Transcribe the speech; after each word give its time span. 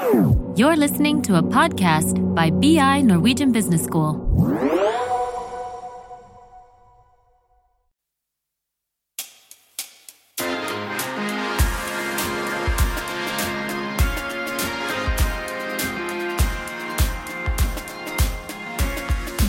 You're 0.00 0.76
listening 0.76 1.20
to 1.22 1.36
a 1.36 1.42
podcast 1.42 2.16
by 2.34 2.48
BI 2.48 3.02
Norwegian 3.02 3.52
Business 3.52 3.84
School. 3.84 4.14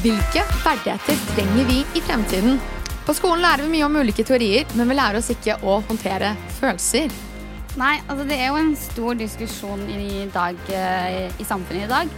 Hvilke 0.01 0.43
ferdigheter 0.63 1.15
trenger 1.35 1.65
vi 1.65 1.85
i 1.95 2.01
fremtiden? 2.01 2.59
På 3.05 3.13
skolen 3.13 3.41
lærer 3.41 3.63
vi 3.63 3.77
mye 3.77 3.87
om 3.87 3.95
ulike 3.95 4.27
teorier, 4.27 4.67
men 4.75 4.89
vi 4.89 4.99
lærer 4.99 5.23
oss 5.23 5.31
ikke 5.31 5.61
å 5.63 5.79
håndtere 5.87 6.35
følelser. 6.59 7.30
Nei, 7.79 8.01
altså 8.11 8.25
det 8.27 8.35
er 8.35 8.49
jo 8.51 8.57
en 8.59 8.73
stor 8.75 9.15
diskusjon 9.15 9.85
i 9.93 10.25
dag 10.33 10.57
eh, 10.75 11.31
i 11.39 11.45
samfunnet 11.47 11.85
i 11.85 11.91
dag 11.91 12.09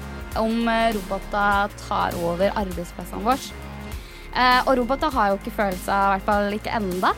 om 0.42 0.66
eh, 0.66 0.96
roboter 0.96 1.76
tar 1.84 2.18
over 2.26 2.56
arbeidsplassene 2.58 3.22
våre. 3.22 3.60
Eh, 4.34 4.62
og 4.64 4.72
roboter 4.80 5.14
har 5.14 5.30
jo 5.30 5.38
ikke 5.38 5.54
følelser, 5.54 5.94
i 5.94 6.16
hvert 6.16 6.26
fall 6.26 6.58
ikke 6.58 6.74
enda. 6.80 7.14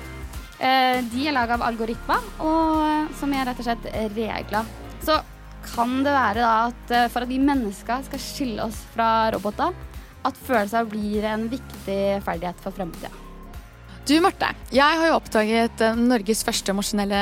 De 0.55 1.23
er 1.27 1.35
laga 1.35 1.57
av 1.57 1.63
algoritmer, 1.67 2.27
og, 2.43 3.09
som 3.19 3.33
er 3.35 3.43
rett 3.47 3.59
og 3.59 3.67
slett 3.67 3.89
regler. 4.15 4.69
Så 5.03 5.17
kan 5.67 5.97
det 6.03 6.15
være 6.15 6.43
da 6.43 6.53
at 6.69 6.95
for 7.11 7.25
at 7.25 7.31
vi 7.31 7.41
mennesker 7.43 8.07
skal 8.07 8.23
skille 8.23 8.67
oss 8.67 8.79
fra 8.95 9.29
roboter, 9.35 9.75
at 10.25 10.41
følelser 10.47 10.87
blir 10.91 11.27
en 11.27 11.47
viktig 11.51 12.01
ferdighet 12.25 12.63
for 12.63 12.75
fremtida. 12.75 13.11
Du 14.05 14.13
Marte, 14.21 14.51
jeg 14.69 14.97
har 14.99 15.07
jo 15.09 15.15
oppdaget 15.17 15.81
eh, 15.81 15.95
Norges 15.97 16.43
første 16.45 16.69
emosjonelle 16.69 17.21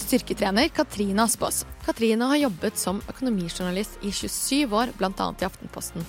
styrketrener, 0.00 0.70
Katrine 0.72 1.26
Aspås. 1.26 1.58
Katrine 1.84 2.24
har 2.30 2.40
jobbet 2.40 2.80
som 2.80 3.02
økonomijournalist 3.04 3.98
i 4.00 4.14
27 4.16 4.72
år, 4.72 4.94
bl.a. 4.96 5.10
i 5.12 5.44
Aftenposten. 5.44 6.08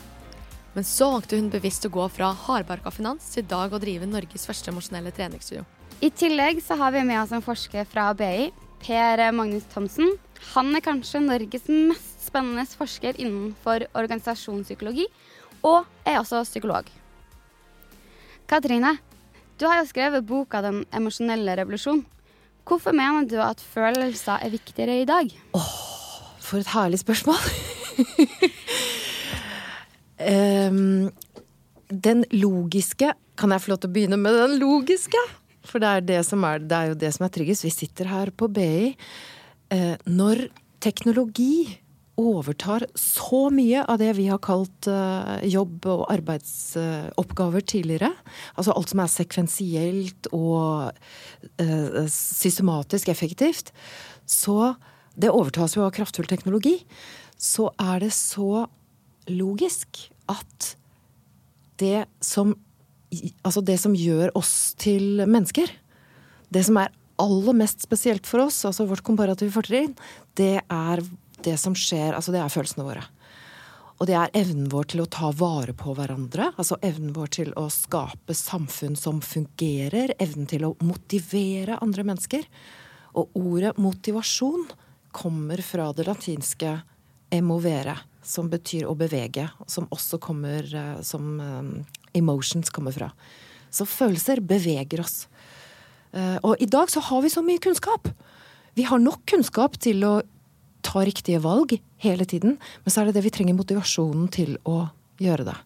Men 0.78 0.88
så 0.88 1.10
valgte 1.12 1.42
hun 1.42 1.52
bevisst 1.52 1.84
å 1.84 1.92
gå 1.92 2.08
fra 2.16 2.32
hardbarka 2.46 2.96
finans 2.96 3.28
til 3.36 3.44
dag 3.52 3.76
å 3.76 3.84
drive 3.84 4.08
Norges 4.08 4.48
første 4.48 4.72
emosjonelle 4.72 5.12
treningsstudio. 5.12 5.68
I 6.00 6.14
tillegg 6.16 6.64
så 6.64 6.80
har 6.80 6.96
vi 6.96 7.04
med 7.04 7.20
oss 7.20 7.36
en 7.36 7.44
forsker 7.44 7.84
fra 7.92 8.14
BI, 8.16 8.48
Per 8.88 9.28
Magnus 9.36 9.68
Thomsen. 9.76 10.16
Han 10.54 10.72
er 10.72 10.88
kanskje 10.88 11.26
Norges 11.28 11.68
mest 11.68 12.30
spennende 12.30 12.64
forsker 12.80 13.20
innenfor 13.20 13.90
organisasjonspsykologi, 13.92 15.12
og 15.68 15.84
er 16.08 16.24
også 16.24 16.48
psykolog. 16.48 16.88
Katrine, 18.48 19.02
du 19.64 19.70
har 19.72 19.80
jo 19.80 19.88
skrevet 19.88 20.26
boka 20.28 20.60
'Den 20.62 20.84
emosjonelle 20.92 21.56
revolusjon'. 21.56 22.04
Hvorfor 22.68 22.92
mener 22.92 23.28
du 23.28 23.40
at 23.40 23.60
følelser 23.60 24.44
er 24.44 24.52
viktigere 24.52 25.02
i 25.02 25.08
dag? 25.08 25.28
Åh, 25.56 25.72
for 26.40 26.60
et 26.60 26.68
herlig 26.68 27.00
spørsmål. 27.00 27.40
um, 30.32 31.12
den 32.04 32.26
logiske 32.32 33.14
Kan 33.38 33.52
jeg 33.52 33.62
få 33.62 33.72
lov 33.72 33.80
til 33.82 33.90
å 33.90 33.94
begynne 33.94 34.18
med 34.18 34.36
den 34.38 34.60
logiske? 34.62 35.18
For 35.66 35.80
det 35.80 35.88
er, 35.88 36.00
det 36.06 36.16
er, 36.18 36.60
det 36.60 36.78
er 36.78 36.92
jo 36.92 36.94
det 36.94 37.14
som 37.16 37.26
er 37.26 37.32
tryggest. 37.34 37.64
Vi 37.64 37.70
sitter 37.70 38.06
her 38.06 38.30
på 38.30 38.48
BI. 38.48 38.94
Uh, 39.74 39.96
når 40.06 40.52
teknologi 40.84 41.80
overtar 42.20 42.86
så 43.00 43.48
mye 43.54 43.82
av 43.90 43.98
det 44.02 44.12
vi 44.20 44.28
har 44.30 44.42
kalt 44.44 44.88
uh, 44.90 45.40
jobb- 45.50 45.88
og 45.90 46.04
arbeidsoppgaver 46.14 47.64
uh, 47.64 47.68
tidligere. 47.70 48.12
Altså 48.54 48.76
alt 48.76 48.94
som 48.94 49.02
er 49.02 49.12
sekvensielt 49.12 50.30
og 50.36 50.94
uh, 51.62 52.04
systematisk 52.14 53.10
effektivt. 53.10 53.74
Så 54.30 54.76
det 55.18 55.34
overtas 55.34 55.76
jo 55.78 55.86
av 55.88 55.94
kraftfull 55.96 56.30
teknologi. 56.30 56.80
Så 57.38 57.72
er 57.82 58.06
det 58.06 58.14
så 58.16 58.68
logisk 59.32 60.06
at 60.32 60.76
det 61.82 62.06
som 62.22 62.56
Altså 63.46 63.62
det 63.62 63.76
som 63.78 63.94
gjør 63.94 64.32
oss 64.34 64.74
til 64.82 65.20
mennesker, 65.30 65.70
det 66.50 66.64
som 66.66 66.80
er 66.82 66.90
aller 67.22 67.54
mest 67.54 67.84
spesielt 67.86 68.26
for 68.26 68.48
oss, 68.48 68.64
altså 68.66 68.88
vårt 68.90 69.04
komparative 69.06 69.54
fortrinn, 69.54 69.92
det 70.34 70.64
er 70.66 71.04
det 71.46 71.58
som 71.62 71.76
skjer, 71.78 72.14
altså 72.14 72.34
det 72.34 72.42
er 72.42 72.52
følelsene 72.54 72.88
våre. 72.88 73.04
Og 74.02 74.08
det 74.10 74.16
er 74.20 74.34
evnen 74.36 74.70
vår 74.72 74.90
til 74.92 75.04
å 75.04 75.10
ta 75.12 75.30
vare 75.38 75.72
på 75.78 75.94
hverandre. 75.96 76.50
Altså 76.60 76.76
evnen 76.84 77.14
vår 77.16 77.30
til 77.38 77.52
å 77.60 77.70
skape 77.72 78.36
samfunn 78.36 78.98
som 79.00 79.22
fungerer. 79.24 80.16
Evnen 80.24 80.50
til 80.50 80.66
å 80.68 80.74
motivere 80.84 81.78
andre 81.80 82.04
mennesker. 82.10 82.48
Og 83.16 83.38
ordet 83.38 83.78
motivasjon 83.80 84.66
kommer 85.14 85.62
fra 85.64 85.92
det 85.96 86.08
latinske 86.10 86.74
emovere, 87.34 87.96
som 88.26 88.50
betyr 88.50 88.90
å 88.90 88.98
bevege. 88.98 89.46
Som 89.70 89.88
også 89.94 90.20
kommer 90.20 90.68
eh, 90.68 91.00
som 91.06 91.38
um, 91.40 91.72
emotions 92.18 92.74
kommer 92.74 92.96
fra. 92.96 93.12
Så 93.74 93.88
følelser 93.90 94.42
beveger 94.44 95.06
oss. 95.06 95.30
Uh, 96.14 96.38
og 96.46 96.60
i 96.62 96.68
dag 96.70 96.92
så 96.94 97.02
har 97.02 97.24
vi 97.24 97.32
så 97.34 97.42
mye 97.46 97.62
kunnskap. 97.62 98.12
Vi 98.78 98.84
har 98.90 99.00
nok 99.02 99.24
kunnskap 99.30 99.80
til 99.82 100.04
å 100.06 100.18
ta 100.86 101.04
riktige 101.06 101.42
valg 101.44 101.76
hele 102.04 102.28
tiden. 102.30 102.58
Men 102.84 102.94
så 102.94 103.02
er 103.02 103.10
det 103.10 103.18
det 103.18 103.26
vi 103.28 103.34
trenger 103.34 103.58
motivasjonen 103.58 104.30
til 104.34 104.58
å 104.70 104.86
gjøre 105.24 105.48
det. 105.52 105.58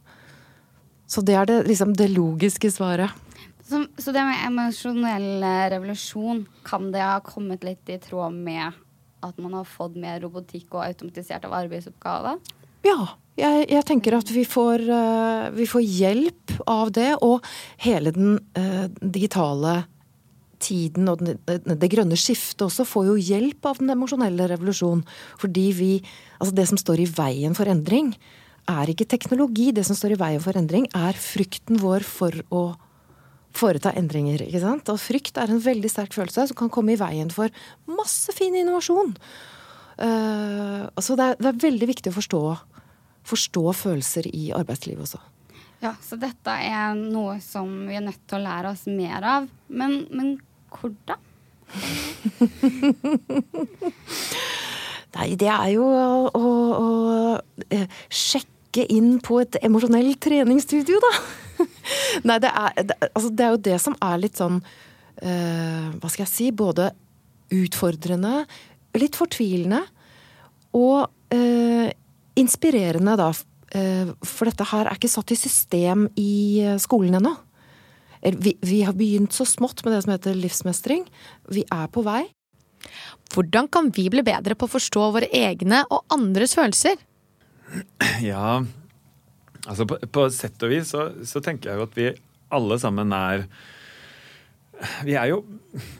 Så 1.08 1.24
det 1.24 1.38
er 1.40 1.48
det, 1.48 1.62
liksom, 1.70 1.94
det 1.98 2.10
logiske 2.12 2.72
svaret. 2.74 3.14
Så, 3.68 3.84
så, 4.00 4.14
det 4.16 4.24
med 4.24 4.44
emosjonell 4.48 5.44
revolusjon, 5.74 6.46
kan 6.68 6.92
det 6.94 7.04
ha 7.04 7.18
kommet 7.24 7.66
litt 7.68 7.90
i 7.92 8.00
tråd 8.00 8.36
med 8.36 8.76
at 9.26 9.40
man 9.42 9.58
har 9.58 9.68
fått 9.68 9.98
mer 10.00 10.22
robotikk 10.24 10.76
og 10.76 10.86
automatisert 10.86 11.48
av 11.48 11.56
arbeidsoppgaver? 11.58 12.40
Ja, 12.86 13.10
jeg, 13.38 13.66
jeg 13.74 13.86
tenker 13.88 14.18
at 14.18 14.32
vi 14.32 14.44
får, 14.48 14.84
uh, 14.88 15.50
vi 15.56 15.68
får, 15.70 15.84
hjelp 15.84 16.56
av 16.70 16.94
det. 16.96 17.10
Og 17.26 17.44
hele 17.84 18.14
den 18.16 18.38
uh, 18.58 18.88
digitale 19.02 19.82
tiden 20.64 21.10
og 21.12 21.22
det 21.22 21.92
grønne 21.92 22.18
skiftet 22.20 22.66
også 22.66 22.86
får 22.88 23.08
jo 23.12 23.16
hjelp 23.30 23.70
av 23.70 23.80
den 23.82 23.94
emosjonelle 23.94 24.50
revolusjonen. 24.54 25.06
Fordi 25.42 25.70
vi 25.76 25.92
Altså 26.38 26.54
det 26.54 26.68
som 26.70 26.78
står 26.78 27.00
i 27.02 27.08
veien 27.10 27.56
for 27.58 27.66
endring, 27.66 28.12
er 28.70 28.92
ikke 28.92 29.08
teknologi. 29.10 29.72
Det 29.74 29.82
som 29.88 29.98
står 29.98 30.14
i 30.14 30.20
veien 30.22 30.44
for 30.44 30.54
endring, 30.60 30.86
er 30.94 31.18
frykten 31.18 31.80
vår 31.82 32.06
for 32.06 32.36
å 32.54 32.64
foreta 33.58 33.94
endringer. 33.98 34.44
ikke 34.46 34.62
sant? 34.62 34.90
Og 34.94 35.02
frykt 35.02 35.40
er 35.42 35.50
en 35.50 35.64
veldig 35.64 35.90
sterk 35.90 36.14
følelse 36.14 36.50
som 36.52 36.60
kan 36.60 36.70
komme 36.74 36.94
i 36.94 37.00
veien 37.00 37.32
for 37.34 37.50
masse 37.90 38.34
fin 38.38 38.56
innovasjon. 38.56 39.16
Uh, 39.98 40.86
så 41.02 41.18
det 41.18 41.32
er, 41.32 41.40
det 41.42 41.50
er, 41.50 41.64
veldig 41.64 41.90
viktig 41.90 42.12
å 42.14 42.18
forstå, 42.20 42.42
forstå 43.26 43.64
følelser 43.80 44.30
i 44.30 44.52
arbeidslivet 44.54 45.08
også. 45.08 45.24
Ja, 45.82 45.94
så 46.02 46.18
dette 46.22 46.54
er 46.54 46.94
noe 46.98 47.38
som 47.42 47.70
vi 47.90 47.98
er 47.98 48.06
nødt 48.06 48.22
til 48.30 48.40
å 48.40 48.46
lære 48.46 48.74
oss 48.74 48.86
mer 48.90 49.26
av. 49.26 49.50
Men, 49.70 50.00
men 50.10 50.38
hvordan? 50.74 51.20
Nei, 55.18 55.34
det 55.40 55.48
er 55.50 55.72
jo 55.74 55.86
å, 55.88 56.30
å, 56.38 56.42
å 56.78 56.90
eh, 57.74 57.88
sjekke 58.12 58.86
inn 58.94 59.18
på 59.24 59.40
et 59.42 59.56
emosjonelt 59.66 60.20
treningsstudio, 60.24 61.00
da. 61.04 61.12
Nei, 62.28 62.38
det 62.44 62.52
er, 62.52 62.84
det, 62.84 62.96
altså, 63.10 63.30
det 63.32 63.46
er, 63.46 63.52
jo 63.56 63.66
det 63.70 63.78
som 63.82 63.96
er 64.04 64.18
litt 64.22 64.38
sånn 64.38 64.58
uh, 64.62 65.86
Hva 65.98 66.08
skal 66.12 66.26
jeg 66.28 66.34
si? 66.34 66.52
Både 66.54 66.92
utfordrende, 67.56 68.46
litt 69.00 69.16
fortvilende 69.18 69.82
og 70.78 71.08
uh, 71.34 71.88
inspirerende, 72.38 73.16
da. 73.18 73.32
Uh, 73.74 74.08
for 74.28 74.46
dette 74.52 74.66
her 74.70 74.86
er 74.86 74.96
ikke 75.00 75.12
satt 75.12 75.32
i 75.34 75.40
system 75.40 76.08
i 76.20 76.62
skolen 76.84 77.18
ennå. 77.18 77.34
Vi, 78.22 78.56
vi 78.62 78.82
har 78.84 78.96
begynt 78.98 79.36
så 79.36 79.46
smått 79.48 79.84
med 79.86 79.94
det 79.94 80.02
som 80.04 80.14
heter 80.16 80.38
livsmestring. 80.38 81.06
Vi 81.54 81.64
er 81.74 81.88
på 81.94 82.04
vei. 82.06 82.24
Hvordan 83.34 83.68
kan 83.72 83.92
vi 83.96 84.08
bli 84.12 84.24
bedre 84.26 84.56
på 84.56 84.68
å 84.68 84.74
forstå 84.78 85.10
våre 85.16 85.30
egne 85.36 85.84
og 85.92 86.06
andres 86.14 86.56
følelser? 86.58 87.00
Ja, 88.24 88.62
altså 89.66 89.88
på, 89.90 90.00
på 90.00 90.28
sett 90.32 90.64
og 90.64 90.72
vis 90.72 90.94
så, 90.94 91.10
så 91.28 91.44
tenker 91.44 91.72
jeg 91.74 91.82
jo 91.82 91.88
at 91.90 91.98
vi 91.98 92.12
alle 92.56 92.78
sammen 92.80 93.12
er 93.12 93.44
vi 95.06 95.16
er 95.18 95.32
jo 95.32 95.40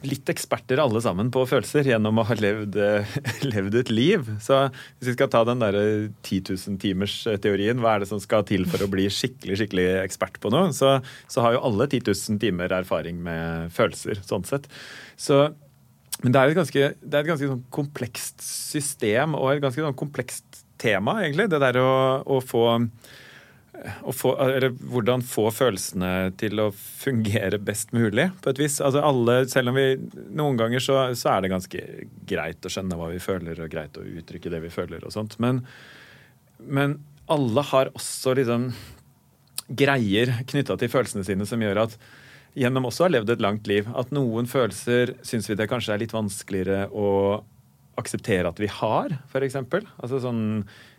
litt 0.06 0.28
eksperter 0.30 0.80
alle 0.82 1.00
sammen 1.02 1.30
på 1.34 1.42
følelser 1.48 1.86
gjennom 1.90 2.20
å 2.20 2.24
ha 2.28 2.36
levd, 2.38 2.78
levd 3.52 3.78
et 3.80 3.92
liv. 3.92 4.26
Så 4.42 4.60
hvis 4.70 5.10
vi 5.10 5.14
skal 5.16 5.30
ta 5.32 5.42
den 5.46 5.62
derre 5.62 5.84
10 6.26 6.52
000-timers-teorien, 6.54 7.80
hva 7.82 7.96
er 7.96 8.04
det 8.04 8.10
som 8.10 8.22
skal 8.22 8.46
til 8.48 8.66
for 8.70 8.84
å 8.84 8.90
bli 8.90 9.08
skikkelig 9.12 9.60
skikkelig 9.62 9.86
ekspert 10.02 10.40
på 10.42 10.52
noe, 10.54 10.70
så, 10.76 10.98
så 11.30 11.44
har 11.44 11.56
jo 11.56 11.64
alle 11.70 11.88
10 11.90 12.06
000 12.10 12.42
timer 12.42 12.74
erfaring 12.80 13.20
med 13.24 13.72
følelser, 13.74 14.22
sånn 14.26 14.46
sett. 14.48 14.70
Så, 15.18 15.44
men 16.22 16.34
det 16.34 16.40
er 16.40 16.52
et 16.52 16.60
ganske, 16.60 16.90
er 16.94 17.20
et 17.22 17.32
ganske 17.32 17.52
sånn 17.52 17.64
komplekst 17.74 18.44
system 18.44 19.38
og 19.38 19.54
et 19.54 19.64
ganske 19.64 19.84
sånn 19.84 19.98
komplekst 19.98 20.64
tema, 20.78 21.18
egentlig. 21.24 21.48
Det 21.50 21.62
der 21.62 21.80
å, 21.82 21.90
å 22.22 22.42
få 22.44 22.68
få, 24.14 24.32
hvordan 24.90 25.22
få 25.26 25.48
følelsene 25.54 26.32
til 26.40 26.60
å 26.62 26.68
fungere 26.74 27.60
best 27.62 27.92
mulig, 27.94 28.28
på 28.42 28.52
et 28.52 28.60
vis. 28.62 28.78
Altså 28.84 29.02
alle, 29.04 29.40
selv 29.50 29.72
om 29.72 29.78
vi 29.78 29.86
Noen 30.38 30.58
ganger 30.58 30.82
så, 30.82 31.00
så, 31.18 31.34
er 31.34 31.44
det 31.44 31.52
ganske 31.52 31.84
greit 32.28 32.66
å 32.66 32.72
skjønne 32.72 32.98
hva 32.98 33.10
vi 33.12 33.22
føler, 33.22 33.60
og 33.62 33.72
greit 33.72 33.98
å 33.98 34.06
uttrykke 34.06 34.52
det 34.52 34.62
vi 34.66 34.72
føler 34.74 35.04
og 35.06 35.14
sånt. 35.14 35.38
Men, 35.42 35.62
men 36.58 36.98
alle 37.30 37.64
har 37.70 37.92
også 37.94 38.34
liksom 38.38 38.70
greier 39.68 40.32
knytta 40.48 40.78
til 40.80 40.90
følelsene 40.90 41.26
sine 41.26 41.46
som 41.48 41.62
gjør 41.62 41.84
at 41.84 41.98
gjennom 42.58 42.88
også 42.88 43.06
har 43.06 43.14
levd 43.18 43.34
et 43.34 43.44
langt 43.44 43.68
liv, 43.70 43.88
at 43.94 44.10
noen 44.14 44.48
følelser 44.50 45.14
syns 45.26 45.48
vi 45.50 45.56
det 45.58 45.68
kanskje 45.70 45.94
er 45.94 46.02
litt 46.02 46.16
vanskeligere 46.16 46.88
å 46.90 47.10
akseptere 47.98 48.48
at 48.50 48.60
vi 48.62 48.70
har, 48.70 49.18
f.eks. 49.28 49.58
Altså 49.58 50.20
sånn 50.22 50.42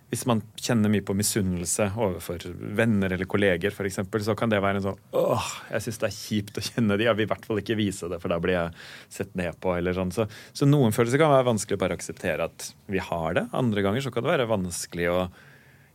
hvis 0.10 0.26
man 0.30 0.42
kjenner 0.58 0.90
mye 0.90 1.06
på 1.06 1.14
misunnelse 1.18 1.92
overfor 1.94 2.42
venner 2.58 3.14
eller 3.14 3.30
kolleger 3.30 3.74
f.eks., 3.74 4.02
så 4.26 4.36
kan 4.38 4.50
det 4.50 4.62
være 4.64 4.82
en 4.82 4.88
sånn 4.88 5.04
åh, 5.18 5.50
jeg 5.70 5.86
syns 5.86 6.02
det 6.02 6.08
er 6.10 6.16
kjipt 6.16 6.58
å 6.58 6.66
kjenne 6.66 6.98
de, 6.98 7.06
jeg 7.06 7.20
vil 7.20 7.28
i 7.28 7.30
hvert 7.30 7.46
fall 7.46 7.62
ikke 7.62 7.78
vise 7.78 8.10
det, 8.10 8.18
for 8.24 8.34
da 8.34 8.40
blir 8.42 8.58
jeg 8.58 8.88
sett 9.20 9.38
ned 9.38 9.60
på. 9.62 9.76
eller 9.78 9.94
sånn. 9.98 10.14
Så, 10.16 10.26
så 10.54 10.66
noen 10.70 10.96
følelser 10.96 11.22
kan 11.22 11.34
være 11.34 11.50
vanskelig 11.52 11.78
å 11.78 11.84
bare 11.84 12.00
akseptere 12.00 12.50
at 12.50 12.72
vi 12.90 13.04
har 13.06 13.38
det. 13.38 13.46
Andre 13.54 13.86
ganger 13.86 14.06
så 14.06 14.14
kan 14.14 14.26
det 14.26 14.34
være 14.34 14.50
vanskelig 14.50 15.12
å 15.14 15.20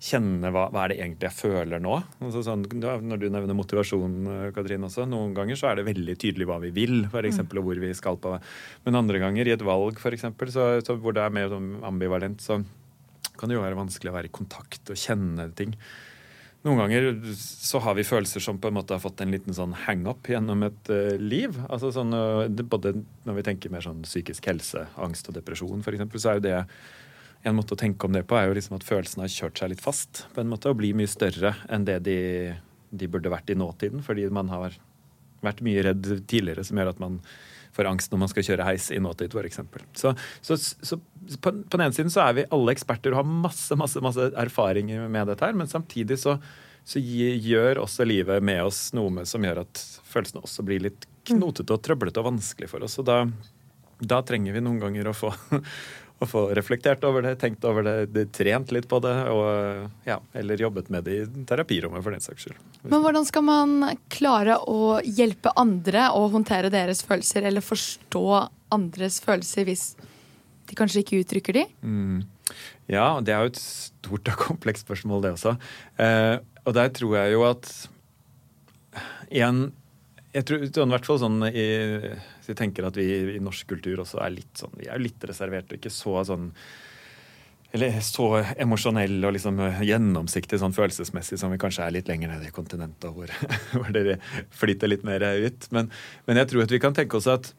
kjenne 0.05 0.50
hva, 0.52 0.69
hva 0.70 0.84
er 0.84 0.93
det 0.93 1.00
egentlig 1.00 1.28
jeg 1.31 1.38
føler 1.38 1.82
nå. 1.82 1.96
Altså 2.22 2.44
sånn, 2.44 2.64
når 2.70 3.19
du 3.22 3.26
nevner 3.32 3.56
motivasjon, 3.56 4.17
Katrin, 4.55 4.87
også, 4.87 5.08
noen 5.08 5.34
ganger 5.34 5.58
så 5.58 5.70
er 5.70 5.81
det 5.81 5.88
veldig 5.88 6.17
tydelig 6.20 6.49
hva 6.50 6.60
vi 6.62 6.70
vil, 6.76 7.05
f.eks., 7.08 7.43
og 7.46 7.60
hvor 7.64 7.82
vi 7.82 7.90
skal 7.96 8.20
på. 8.20 8.37
Men 8.87 9.00
andre 9.00 9.22
ganger, 9.22 9.49
i 9.49 9.56
et 9.56 9.67
valg 9.67 9.99
f.eks., 9.99 10.28
så, 10.55 10.70
så 10.84 10.99
hvor 11.00 11.17
det 11.17 11.25
er 11.25 11.34
mer 11.34 11.50
sånn 11.52 11.76
ambivalent, 11.87 12.44
så 12.44 12.60
kan 13.38 13.50
det 13.50 13.58
jo 13.58 13.64
være 13.64 13.78
vanskelig 13.78 14.12
å 14.12 14.16
være 14.16 14.31
i 14.31 14.34
kontakt 14.34 14.90
og 14.92 14.98
kjenne 15.00 15.48
ting. 15.58 15.75
Noen 16.64 16.81
ganger 16.81 17.08
så 17.36 17.81
har 17.84 17.96
vi 17.98 18.06
følelser 18.08 18.40
som 18.40 18.56
på 18.56 18.70
en 18.70 18.76
måte 18.78 18.96
har 18.96 19.02
fått 19.02 19.20
en 19.20 19.34
liten 19.34 19.52
sånn 19.56 19.75
hang-up 19.84 20.31
gjennom 20.32 20.64
et 20.64 20.90
uh, 20.92 21.12
liv. 21.20 21.58
Altså 21.69 21.90
sånn, 21.92 22.14
uh, 22.16 22.48
både 22.48 22.94
Når 23.28 23.36
vi 23.36 23.44
tenker 23.44 23.72
mer 23.72 23.84
sånn 23.84 24.00
psykisk 24.06 24.48
helse, 24.48 24.86
angst 24.96 25.28
og 25.28 25.36
depresjon 25.36 25.84
f.eks., 25.84 26.06
så 26.16 26.31
er 26.32 26.38
jo 26.38 26.46
det 26.46 26.56
en 27.44 27.58
måte 27.58 27.76
å 27.76 27.81
tenke 27.81 28.08
om 28.08 28.14
det 28.16 28.25
på 28.25 28.38
er 28.38 28.48
jo 28.48 28.56
liksom 28.56 28.78
at 28.78 28.86
følelsene 28.88 29.26
har 29.26 29.32
kjørt 29.34 29.60
seg 29.60 29.75
litt 29.75 29.84
fast 29.84 30.25
på 30.32 30.40
en 30.40 30.48
måte, 30.48 30.70
og 30.70 30.78
blir 30.81 30.96
mye 30.96 31.10
større 31.10 31.52
enn 31.69 31.84
det 31.84 31.98
de, 32.06 32.19
de 32.88 33.08
burde 33.12 33.32
vært 33.32 33.52
i 33.52 33.58
nåtiden. 33.58 34.00
Fordi 34.06 34.25
man 34.32 34.48
har 34.52 34.78
vært 35.44 35.60
mye 35.64 35.84
redd 35.84 36.08
tidligere, 36.25 36.64
som 36.64 36.81
gjør 36.81 36.94
at 36.94 37.02
man 37.02 37.20
for 37.74 37.88
angst 37.90 38.12
når 38.12 38.22
man 38.22 38.30
skal 38.32 38.46
kjøre 38.46 38.66
heis 38.68 38.90
i 38.94 39.00
nåtid, 39.02 39.34
f.eks. 39.34 39.60
Så, 39.98 40.14
så, 40.44 40.58
så 40.58 40.98
på, 41.38 41.50
på, 41.50 41.76
den 41.76 41.86
ene 41.86 41.96
siden 41.96 42.12
så 42.12 42.24
er 42.26 42.38
vi 42.38 42.46
alle 42.54 42.74
eksperter 42.74 43.14
og 43.14 43.22
har 43.22 43.32
masse, 43.46 43.78
masse, 43.78 44.02
masse 44.04 44.30
erfaringer 44.40 45.08
med 45.10 45.32
dette 45.32 45.46
her, 45.46 45.56
men 45.58 45.70
samtidig 45.70 46.20
så, 46.22 46.36
så 46.86 47.02
gjør 47.02 47.82
også 47.84 48.06
livet 48.08 48.44
med 48.44 48.62
oss 48.66 48.86
noe 48.96 49.12
med, 49.14 49.28
som 49.30 49.44
gjør 49.44 49.64
at 49.64 49.82
følelsene 50.10 50.44
også 50.44 50.66
blir 50.66 50.86
litt 50.86 51.08
knotete 51.28 51.74
og 51.74 51.82
trøblete 51.84 52.20
og 52.20 52.30
vanskelig 52.34 52.70
for 52.70 52.84
oss. 52.84 52.98
Og 53.00 53.08
da, 53.08 53.22
da 54.04 54.20
trenger 54.26 54.56
vi 54.56 54.64
noen 54.64 54.82
ganger 54.82 55.10
å 55.10 55.16
få, 55.16 55.32
å 56.22 56.28
få 56.28 56.44
reflektert 56.55 57.02
over 57.06 57.25
det, 57.26 57.34
tenkt 57.40 57.64
over 57.66 57.84
det, 57.84 58.26
trent 58.37 58.70
litt 58.75 58.87
på 58.90 59.00
det, 59.02 59.14
og, 59.32 59.88
ja, 60.06 60.20
eller 60.38 60.62
jobbet 60.62 60.90
med 60.94 61.06
det 61.08 61.16
i 61.19 61.44
terapirommet 61.49 62.05
for 62.05 62.14
den 62.14 62.22
saks 62.25 62.46
skyld. 62.46 62.61
Men 62.87 63.02
hvordan 63.02 63.26
skal 63.28 63.46
man 63.46 63.75
klare 64.12 64.61
å 64.70 65.00
hjelpe 65.05 65.52
andre 65.61 66.08
å 66.14 66.26
håndtere 66.32 66.72
deres 66.72 67.02
følelser, 67.06 67.49
eller 67.50 67.64
forstå 67.64 68.25
andres 68.75 69.19
følelser 69.25 69.66
hvis 69.69 69.88
de 70.70 70.78
kanskje 70.78 71.02
ikke 71.02 71.20
uttrykker 71.25 71.58
de? 71.58 71.66
Mm. 71.82 72.22
Ja, 72.90 73.08
det 73.25 73.34
er 73.34 73.44
jo 73.44 73.55
et 73.55 73.60
stort 73.60 74.31
og 74.32 74.44
komplekst 74.49 74.87
spørsmål, 74.87 75.25
det 75.25 75.34
også. 75.37 75.56
Eh, 76.00 76.37
og 76.64 76.76
der 76.78 76.93
tror 76.94 77.19
jeg 77.19 77.34
jo 77.34 77.44
at 77.49 77.72
en 79.34 79.67
jeg 80.34 80.46
tror 80.48 80.64
i 80.66 80.88
hvert 80.94 81.06
fall 81.06 81.20
sånn 81.22 81.44
i, 81.46 81.69
jeg 82.48 82.58
tenker 82.58 82.88
at 82.88 82.98
vi 82.98 83.06
i 83.36 83.42
norsk 83.42 83.69
kultur 83.70 84.02
også 84.02 84.19
er 84.25 84.34
litt 84.34 84.58
sånn 84.58 84.75
Vi 84.81 84.90
er 84.90 85.02
litt 85.02 85.22
reserverte 85.28 85.76
og 85.76 85.81
ikke 85.81 85.94
så 85.94 86.25
sånn 86.26 86.50
eller 87.75 87.96
så 88.06 88.28
emosjonell 88.62 89.16
og 89.26 89.32
liksom 89.34 89.56
gjennomsiktig 89.82 90.60
sånn 90.62 90.75
følelsesmessig 90.76 91.40
som 91.40 91.50
vi 91.50 91.58
kanskje 91.58 91.82
er 91.82 91.96
litt 91.96 92.06
lenger 92.06 92.31
nede 92.31 92.46
i 92.46 92.54
kontinentet, 92.54 93.08
hvor, 93.10 93.32
hvor 93.75 93.90
dere 93.90 94.20
flyter 94.54 94.92
litt 94.92 95.02
mer 95.02 95.25
ut. 95.42 95.66
Men, 95.75 95.90
men, 96.28 96.38
jeg 96.38 96.52
tror 96.52 96.62
at 96.62 96.75
vi 96.76 96.78
kan 96.84 96.94
tenke 96.94 97.19
oss 97.19 97.26
at 97.32 97.50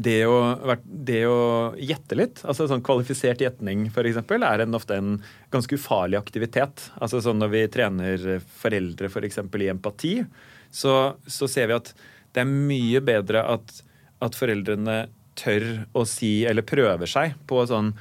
det 0.00 0.22
å, 0.24 0.38
det 0.84 1.22
å 1.28 1.76
gjette 1.76 2.16
litt, 2.16 2.40
altså 2.48 2.70
sånn 2.70 2.84
kvalifisert 2.84 3.44
gjetning 3.44 3.90
f.eks., 3.92 4.24
er 4.32 4.64
en, 4.64 4.80
ofte 4.80 4.96
en 4.96 5.14
ganske 5.52 5.76
ufarlig 5.76 6.16
aktivitet. 6.16 6.88
Altså 6.96 7.20
sånn 7.24 7.40
Når 7.44 7.52
vi 7.52 7.64
trener 7.76 8.26
foreldre 8.64 9.12
f.eks. 9.12 9.42
For 9.44 9.60
i 9.60 9.72
empati, 9.76 10.18
så, 10.76 11.16
så, 11.24 11.48
ser 11.48 11.70
vi 11.70 11.78
at 11.78 11.92
det 12.36 12.42
er 12.42 12.50
mye 12.50 13.00
bedre 13.04 13.44
at, 13.56 13.78
at 14.24 14.36
foreldrene 14.36 15.06
tør 15.36 15.86
å 15.96 16.04
si, 16.08 16.44
eller 16.48 16.66
prøver 16.66 17.08
seg 17.08 17.36
på 17.48 17.62
sånn 17.68 17.94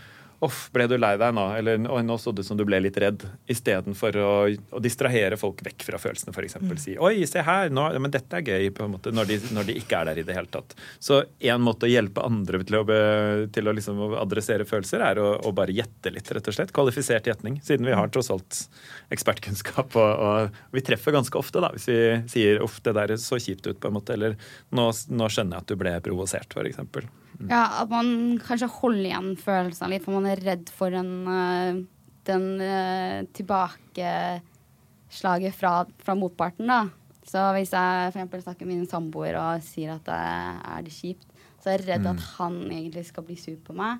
Uff, 0.43 0.67
ble 0.75 0.87
du 0.91 0.97
lei 0.99 1.13
deg 1.19 1.31
nå? 1.35 1.45
Eller 1.55 1.79
nå 1.79 2.17
så 2.19 2.33
det 2.35 2.43
ut 2.43 2.49
som 2.49 2.57
du 2.59 2.65
ble 2.67 2.81
litt 2.83 2.97
redd. 2.99 3.23
Istedenfor 3.51 4.17
å, 4.19 4.31
å 4.75 4.81
distrahere 4.83 5.37
folk 5.39 5.63
vekk 5.65 5.85
fra 5.87 5.99
følelsene, 6.01 6.33
f.eks. 6.35 6.57
Mm. 6.59 6.73
Si 6.81 6.95
oi, 6.99 7.13
se 7.29 7.43
her, 7.45 7.71
nå, 7.73 7.87
men 8.03 8.13
dette 8.13 8.41
er 8.41 8.45
gøy, 8.45 8.69
på 8.75 8.85
en 8.85 8.95
måte, 8.97 9.13
når 9.15 9.31
de, 9.31 9.39
når 9.55 9.69
de 9.69 9.77
ikke 9.79 10.01
er 10.01 10.11
der 10.11 10.21
i 10.21 10.25
det 10.27 10.35
hele 10.35 10.51
tatt. 10.51 10.75
Så 10.99 11.21
en 11.39 11.63
måte 11.63 11.87
å 11.87 11.91
hjelpe 11.91 12.25
andre 12.25 12.61
til 12.67 12.79
å, 12.81 12.83
til 13.55 13.71
å 13.71 13.75
liksom 13.79 14.03
adressere 14.19 14.67
følelser, 14.67 15.03
er 15.07 15.23
å, 15.23 15.31
å, 15.39 15.55
bare 15.55 15.75
gjette 15.75 16.11
litt, 16.13 16.31
rett 16.35 16.51
og 16.51 16.57
slett. 16.57 16.75
Kvalifisert 16.75 17.31
gjetning. 17.31 17.61
Siden 17.65 17.87
vi 17.87 17.95
har 17.95 18.11
tross 18.13 18.31
alt 18.33 18.65
ekspertkunnskap, 19.15 19.95
og, 19.95 20.25
og, 20.27 20.63
vi 20.75 20.83
treffer 20.85 21.15
ganske 21.15 21.39
ofte, 21.39 21.63
da, 21.63 21.71
hvis 21.75 21.87
vi 21.91 21.99
sier 22.31 22.63
uff, 22.65 22.81
det 22.83 22.97
der 22.97 23.15
så 23.21 23.39
kjipt 23.39 23.69
ut, 23.69 23.79
på 23.79 23.91
en 23.91 23.99
måte, 24.01 24.17
eller 24.17 24.35
nå, 24.75 24.89
nå 24.91 25.29
skjønner 25.31 25.57
jeg 25.57 25.63
at 25.63 25.71
du 25.71 25.79
ble 25.79 25.95
provosert, 26.03 26.51
f.eks. 26.51 26.83
Ja, 27.49 27.63
At 27.81 27.89
man 27.91 28.39
kanskje 28.43 28.67
holder 28.71 29.05
igjen 29.09 29.35
følelsene 29.39 29.89
litt, 29.93 30.03
for 30.05 30.13
man 30.17 30.27
er 30.31 30.43
redd 30.43 30.67
for 30.73 30.89
eh, 30.95 31.73
den 32.25 32.45
uh, 32.61 33.19
tilbakeslaget 33.37 35.53
fra, 35.57 35.73
fra, 36.01 36.13
motparten. 36.17 36.67
da. 36.71 36.81
Så 37.25 37.39
hvis 37.57 37.73
jeg 37.73 38.13
for 38.13 38.41
snakker 38.41 38.65
med 38.65 38.77
min 38.77 38.89
samboer 38.89 39.35
og 39.41 39.63
sier 39.65 39.89
at 39.95 40.03
det 40.05 40.15
er 40.15 40.81
det 40.85 40.93
kjipt, 40.93 41.27
så 41.61 41.65
er 41.69 41.73
jeg 41.79 41.87
redd 41.89 42.05
mm. 42.05 42.11
at 42.13 42.21
han 42.37 42.53
egentlig 42.69 43.05
skal 43.07 43.23
bli 43.25 43.37
sur 43.39 43.59
på 43.65 43.73
meg. 43.77 43.93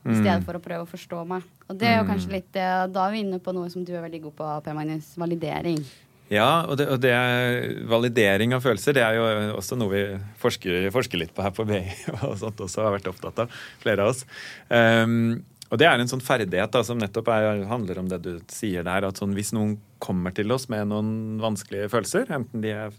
I 0.00 0.16
stedet 0.16 0.40
mm. 0.40 0.46
for 0.46 0.54
å 0.56 0.64
prøve 0.64 0.82
å 0.86 0.88
forstå 0.88 1.18
meg. 1.28 1.42
Og 1.68 1.74
det 1.78 1.88
er 1.90 1.96
jo 1.98 2.08
kanskje 2.08 2.32
litt 2.32 2.56
litt, 2.56 2.86
Da 2.88 3.00
er 3.04 3.10
vi 3.12 3.20
inne 3.20 3.38
på 3.42 3.52
noe 3.52 3.68
som 3.70 3.84
du 3.84 3.92
er 3.92 4.06
veldig 4.06 4.22
god 4.24 4.34
på, 4.38 4.44
Per 4.64 4.74
Magnus. 4.78 5.06
Validering. 5.20 5.82
Ja, 6.30 6.62
og, 6.62 6.76
det, 6.78 6.86
og 6.94 7.00
det 7.02 7.10
er, 7.10 7.70
validering 7.90 8.54
av 8.54 8.62
følelser 8.62 8.94
det 8.94 9.02
er 9.02 9.16
jo 9.18 9.24
også 9.58 9.78
noe 9.78 9.90
vi 9.90 10.02
forsker, 10.38 10.86
forsker 10.94 11.18
litt 11.18 11.32
på 11.34 11.42
her 11.42 11.54
på 11.54 11.66
BI. 11.66 11.82
og 12.28 12.36
sånt 12.38 12.62
også 12.62 12.86
har 12.86 12.94
vært 12.94 13.10
opptatt 13.10 13.46
av, 13.46 13.62
flere 13.82 14.06
av 14.06 14.14
oss. 14.14 14.22
Um, 14.70 15.40
og 15.70 15.78
det 15.78 15.86
er 15.86 16.02
en 16.02 16.10
sånn 16.10 16.22
ferdighet 16.22 16.72
da, 16.74 16.82
som 16.86 16.98
nettopp 16.98 17.28
er, 17.30 17.60
handler 17.70 18.00
om 18.00 18.08
det 18.10 18.18
du 18.24 18.32
sier 18.50 18.82
der. 18.86 19.06
at 19.06 19.20
sånn, 19.20 19.36
Hvis 19.38 19.52
noen 19.54 19.76
kommer 20.02 20.34
til 20.34 20.50
oss 20.50 20.66
med 20.72 20.88
noen 20.90 21.38
vanskelige 21.42 21.90
følelser, 21.92 22.30
enten 22.34 22.62
de 22.64 22.72
er 22.74 22.94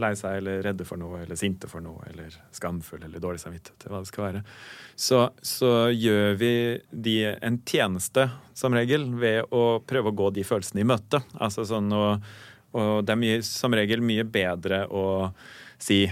lei 0.00 0.12
seg 0.18 0.42
eller 0.42 0.60
redde 0.66 0.84
for 0.84 1.00
noe, 1.00 1.22
eller 1.22 1.38
sinte 1.40 1.70
for 1.70 1.84
noe, 1.84 2.04
eller 2.10 2.34
skamfulle 2.52 3.08
eller 3.08 3.24
dårlig 3.24 3.40
samvittighet, 3.40 3.88
hva 3.88 4.02
det 4.02 4.10
skal 4.10 4.26
være, 4.26 4.42
så, 4.96 5.20
så, 5.40 5.70
gjør 5.94 6.36
vi 6.40 6.54
de 6.90 7.16
en 7.32 7.60
tjeneste, 7.64 8.28
som 8.52 8.76
regel, 8.76 9.08
ved 9.16 9.48
å 9.54 9.80
prøve 9.88 10.12
å 10.12 10.18
gå 10.18 10.32
de 10.36 10.44
følelsene 10.44 10.84
i 10.84 10.90
møte. 10.92 11.22
Altså 11.40 11.64
sånn 11.68 11.88
å 11.94 12.04
og 12.74 13.06
det 13.06 13.14
er 13.14 13.20
mye, 13.20 13.40
som 13.46 13.74
regel 13.76 14.02
mye 14.04 14.24
bedre 14.26 14.84
å 14.90 15.04
si 15.80 16.04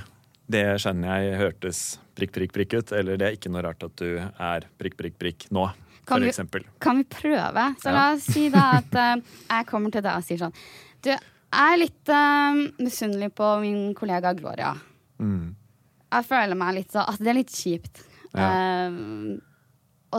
det 0.52 0.64
skjønner 0.82 1.22
jeg 1.22 1.38
hørtes 1.40 1.80
prikk, 2.16 2.34
prikk, 2.34 2.52
prikk 2.54 2.76
ut, 2.78 2.92
eller 2.96 3.18
det 3.18 3.28
er 3.28 3.38
ikke 3.38 3.52
noe 3.52 3.64
rart 3.64 3.84
at 3.86 3.94
du 4.00 4.18
er 4.20 4.66
prikk, 4.80 4.98
prikk, 4.98 5.16
prikk 5.20 5.46
nå. 5.54 5.68
Kan 6.02 6.16
for 6.18 6.24
vi, 6.26 6.30
eksempel. 6.32 6.64
kan 6.82 6.98
vi 6.98 7.04
prøve? 7.06 7.66
Så 7.80 7.88
ja. 7.88 7.94
la 7.94 8.06
oss 8.16 8.26
si 8.26 8.48
da 8.52 8.64
at 8.80 8.96
uh, 8.98 9.36
jeg 9.46 9.68
kommer 9.68 9.94
til 9.94 10.02
deg 10.02 10.18
og 10.18 10.26
sier 10.26 10.40
sånn 10.40 10.56
Du, 10.98 11.12
jeg 11.12 11.76
er 11.76 11.78
litt 11.78 12.10
uh, 12.10 12.58
misunnelig 12.82 13.30
på 13.38 13.52
min 13.62 13.92
kollega 13.94 14.32
Gloria. 14.34 14.72
Mm. 15.22 15.54
Jeg 16.12 16.28
føler 16.28 16.58
meg 16.58 16.74
litt 16.80 16.94
sånn 16.94 17.06
at 17.06 17.22
det 17.22 17.30
er 17.32 17.38
litt 17.38 17.54
kjipt. 17.54 18.02
Ja. 18.34 18.50
Uh, 18.90 19.38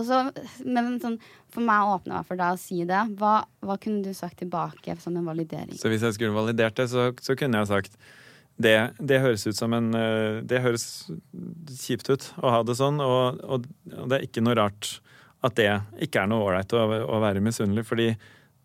så, 0.01 0.23
men 0.65 0.97
sånn, 1.03 1.19
for 1.53 1.65
meg 1.65 1.85
å 1.85 1.95
åpne 1.99 2.17
meg 2.17 2.27
for 2.27 2.39
deg 2.39 2.55
å 2.55 2.59
si 2.59 2.81
det. 2.89 3.03
Hva, 3.19 3.35
hva, 3.61 3.77
kunne 3.81 4.01
du 4.05 4.17
sagt 4.17 4.39
tilbake 4.41 4.97
som 5.01 5.17
en 5.19 5.29
validering? 5.29 5.77
Så 5.77 5.91
hvis 5.93 6.05
jeg 6.05 6.17
skulle 6.17 6.35
validert 6.35 6.77
det, 6.79 6.89
så, 6.91 7.11
så 7.21 7.37
kunne 7.37 7.61
jeg 7.61 7.69
sagt 7.69 7.97
det, 8.61 8.75
det, 9.01 9.21
høres 9.21 9.47
ut 9.47 9.57
som 9.57 9.73
en 9.73 9.87
eh, 9.97 10.43
Det 10.45 10.59
høres 10.61 10.83
kjipt 11.73 12.09
ut 12.13 12.27
å 12.37 12.51
ha 12.53 12.61
det 12.65 12.75
sånn, 12.77 13.01
og, 13.01 13.41
og, 13.41 13.65
og 13.97 14.11
det 14.11 14.19
er 14.19 14.27
ikke 14.27 14.43
noe 14.45 14.57
rart 14.59 14.95
at 15.43 15.57
det 15.57 15.71
ikke 16.05 16.21
er 16.21 16.29
noe 16.31 16.45
ålreit 16.45 16.73
å, 16.77 16.85
å, 17.03 17.19
være 17.19 17.43
misunnelig, 17.43 17.83
fordi 17.89 18.13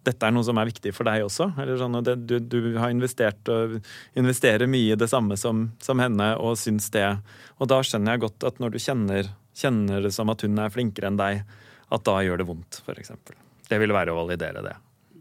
dette 0.06 0.28
er 0.28 0.32
noe 0.32 0.46
som 0.46 0.60
er 0.60 0.68
viktig 0.68 0.92
for 0.94 1.08
deg 1.08 1.24
også. 1.24 1.48
Sånn, 1.80 1.98
det, 2.06 2.14
du, 2.28 2.36
du, 2.38 2.58
har 2.78 2.92
investert 2.92 3.50
og 3.50 3.80
investerer 4.16 4.70
mye 4.70 4.94
i 4.94 5.00
det 5.00 5.08
samme 5.10 5.36
som, 5.40 5.66
som 5.82 5.98
henne 6.00 6.30
og 6.38 6.54
syns 6.60 6.86
det. 6.94 7.08
Og 7.58 7.68
da 7.72 7.80
skjønner 7.82 8.14
jeg 8.14 8.24
godt 8.28 8.46
at 8.46 8.62
når 8.62 8.76
du 8.76 8.78
kjenner 8.84 9.32
kjenner 9.58 10.04
det 10.06 10.12
som 10.14 10.30
at 10.32 10.44
hun 10.46 10.58
er 10.62 10.70
flinkere 10.74 11.10
enn 11.10 11.18
deg, 11.18 11.42
at 11.90 12.04
da 12.06 12.18
gjør 12.22 12.42
det 12.42 12.46
vondt, 12.48 12.80
f.eks. 12.84 13.10
Det 13.68 13.78
vil 13.82 13.92
være 13.96 14.12
å 14.14 14.20
validere 14.22 14.62
det. 14.64 14.76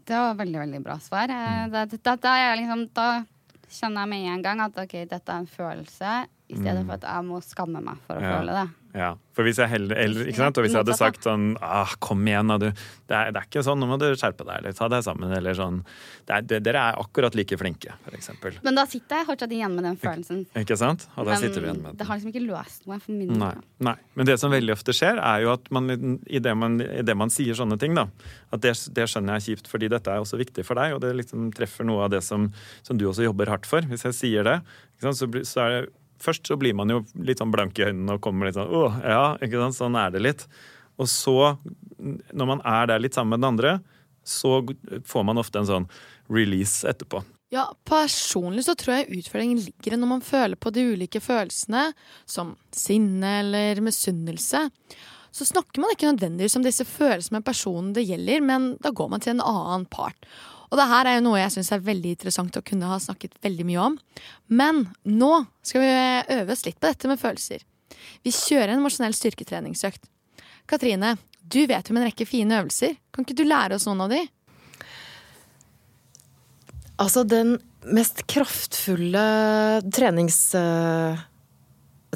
Det 0.08 0.16
var 0.16 0.38
veldig, 0.38 0.58
veldig 0.62 0.82
bra 0.84 0.96
svar. 1.04 1.28
Eh, 1.32 1.66
Da, 1.72 1.84
da, 1.90 2.14
da, 2.16 2.34
er 2.40 2.56
liksom, 2.60 2.86
da 2.96 3.08
kjenner 3.68 4.06
jeg 4.06 4.08
med 4.14 4.28
en 4.32 4.42
gang 4.46 4.60
at 4.64 4.78
ok, 4.80 4.94
dette 5.10 5.28
er 5.34 5.42
en 5.42 5.50
følelse, 5.50 6.12
i 6.48 6.56
stedet 6.56 6.86
for 6.86 6.94
at 6.96 7.04
jeg 7.04 7.24
må 7.28 7.42
skamme 7.44 7.82
meg 7.84 7.98
for 8.06 8.16
å 8.16 8.22
Ja. 8.24 8.38
føle 8.38 8.54
det. 8.56 8.68
Ja, 8.96 9.10
for 9.36 9.44
hvis 9.44 9.58
jeg 9.60 9.68
heller, 9.68 9.98
eller, 10.00 10.28
ikke 10.30 10.40
sant? 10.40 10.58
Og 10.58 10.64
hvis 10.64 10.72
jeg 10.72 10.80
hadde 10.80 10.94
sagt 10.96 11.26
sånn 11.26 11.50
ah, 11.60 11.90
Kom 12.00 12.22
igjen, 12.26 12.48
da, 12.48 12.56
du. 12.56 12.70
Det 13.08 13.14
er, 13.14 13.32
det 13.34 13.42
er 13.42 13.46
ikke 13.46 13.62
sånn, 13.66 13.78
nå 13.82 13.88
må 13.90 13.98
du 14.00 14.06
skjerpe 14.16 14.46
deg, 14.48 14.62
eller 14.62 14.76
ta 14.76 14.88
deg 14.88 15.02
sammen, 15.04 15.34
eller 15.36 15.56
sånn. 15.58 15.82
Det 16.26 16.34
er, 16.38 16.46
det, 16.48 16.60
dere 16.64 16.84
er 16.88 17.00
akkurat 17.02 17.36
like 17.36 17.58
flinke, 17.60 17.92
f.eks. 18.08 18.30
Men 18.64 18.78
da 18.80 18.86
sitter 18.88 19.20
jeg 19.20 19.28
fortsatt 19.28 19.52
igjen 19.54 19.76
med 19.76 19.84
den 19.84 19.98
følelsen. 20.00 20.40
Ikke 20.58 20.78
sant? 20.80 21.04
Og 21.20 21.28
da 21.28 21.36
sitter 21.36 21.60
du 21.60 21.68
igjen 21.68 21.82
med 21.82 21.90
den. 21.92 21.98
det 22.00 22.08
har 22.08 22.18
liksom 22.18 22.32
ikke 22.32 22.44
løst 22.46 22.88
noe 22.88 22.98
for 23.04 23.12
min 23.12 23.34
Nei, 23.36 23.52
del. 23.58 23.68
nei. 23.90 23.94
Men 24.16 24.30
det 24.32 24.38
som 24.40 24.56
veldig 24.56 24.74
ofte 24.78 24.96
skjer, 24.96 25.20
er 25.20 25.44
jo 25.44 25.52
at 25.52 25.70
man 25.76 25.92
i 26.24 26.42
det 26.48 26.56
man, 26.56 26.80
i 26.80 27.04
det 27.04 27.18
man 27.18 27.32
sier 27.34 27.60
sånne 27.60 27.78
ting, 27.80 27.94
da, 27.98 28.08
at 28.56 28.64
det, 28.64 28.74
det 28.96 29.08
skjønner 29.12 29.36
jeg 29.36 29.44
er 29.44 29.46
kjipt, 29.52 29.70
fordi 29.70 29.92
dette 29.92 30.16
er 30.16 30.24
også 30.24 30.40
viktig 30.40 30.64
for 30.64 30.80
deg, 30.80 30.96
og 30.96 31.04
det 31.04 31.12
liksom 31.20 31.52
treffer 31.56 31.86
noe 31.88 32.08
av 32.08 32.16
det 32.16 32.24
som, 32.24 32.48
som 32.86 32.98
du 32.98 33.06
også 33.12 33.28
jobber 33.28 33.52
hardt 33.52 33.68
for. 33.68 33.84
Hvis 33.92 34.08
jeg 34.08 34.16
sier 34.16 34.48
det, 34.48 34.58
så, 35.04 35.12
så 35.46 35.64
er 35.66 35.76
det 35.76 35.82
Først 36.22 36.50
så 36.50 36.56
blir 36.58 36.74
man 36.74 36.90
jo 36.92 37.02
litt 37.22 37.40
sånn 37.42 37.52
blank 37.54 37.78
i 37.78 37.86
øynene 37.88 38.16
og 38.16 38.22
kommer 38.24 38.48
litt 38.48 38.58
sånn 38.58 38.72
Å, 38.74 38.82
ja, 39.04 39.24
ikke 39.44 39.60
sant, 39.62 39.78
sånn 39.78 39.98
er 40.00 40.12
det 40.14 40.24
litt. 40.24 40.44
Og 40.98 41.06
så, 41.10 41.54
når 41.98 42.52
man 42.56 42.62
er 42.66 42.90
der 42.90 43.02
litt 43.02 43.14
sammen 43.14 43.36
med 43.36 43.44
den 43.44 43.52
andre, 43.52 43.74
så 44.26 44.60
får 45.08 45.26
man 45.26 45.40
ofte 45.40 45.60
en 45.60 45.68
sånn 45.68 45.90
release 46.28 46.86
etterpå. 46.88 47.22
Ja, 47.54 47.64
Personlig 47.88 48.66
så 48.66 48.74
tror 48.76 48.98
jeg 48.98 49.22
utfordringen 49.22 49.62
ligger 49.62 49.96
når 49.96 50.10
man 50.10 50.24
føler 50.24 50.58
på 50.60 50.72
de 50.74 50.84
ulike 50.90 51.22
følelsene, 51.24 51.86
som 52.28 52.56
sinne 52.74 53.38
eller 53.40 53.80
misunnelse. 53.84 54.66
Så 55.32 55.46
snakker 55.48 55.80
man 55.80 55.94
ikke 55.94 56.10
nødvendigvis 56.10 56.58
om 56.58 56.64
disse 56.66 56.84
følelsene 56.88 57.38
med 57.38 57.46
personen 57.46 57.94
det 57.96 58.04
gjelder, 58.08 58.44
men 58.44 58.70
da 58.84 58.92
går 58.92 59.12
man 59.12 59.24
til 59.24 59.36
en 59.36 59.44
annen 59.44 59.86
part. 59.88 60.28
Og 60.68 60.76
det 60.80 60.88
her 60.90 61.08
er 61.08 61.18
jo 61.18 61.24
noe 61.24 61.40
jeg 61.40 61.54
syns 61.54 61.70
er 61.72 61.84
veldig 61.84 62.12
interessant 62.16 62.58
å 62.58 62.64
kunne 62.64 62.90
ha 62.90 62.98
snakket 63.00 63.38
veldig 63.44 63.66
mye 63.68 63.86
om. 63.86 63.98
Men 64.52 64.84
nå 65.08 65.32
skal 65.64 65.84
vi 65.84 65.92
øve 66.38 66.54
oss 66.54 66.66
litt 66.66 66.78
på 66.80 66.90
dette 66.90 67.10
med 67.10 67.20
følelser. 67.20 67.64
Vi 68.24 68.32
kjører 68.34 68.74
en 68.74 68.82
emosjonell 68.82 69.16
styrketreningsøkt. 69.16 70.04
Katrine, 70.68 71.14
du 71.40 71.62
vet 71.70 71.88
jo 71.88 71.94
om 71.94 72.02
en 72.02 72.08
rekke 72.10 72.28
fine 72.28 72.60
øvelser. 72.60 72.98
Kan 73.14 73.24
ikke 73.24 73.38
du 73.38 73.46
lære 73.48 73.78
oss 73.78 73.88
noen 73.88 74.04
av 74.04 74.12
de? 74.12 74.20
Altså, 76.98 77.24
den 77.24 77.56
mest 77.94 78.26
kraftfulle 78.28 79.24
trenings... 79.94 80.42
uh, 80.58 81.16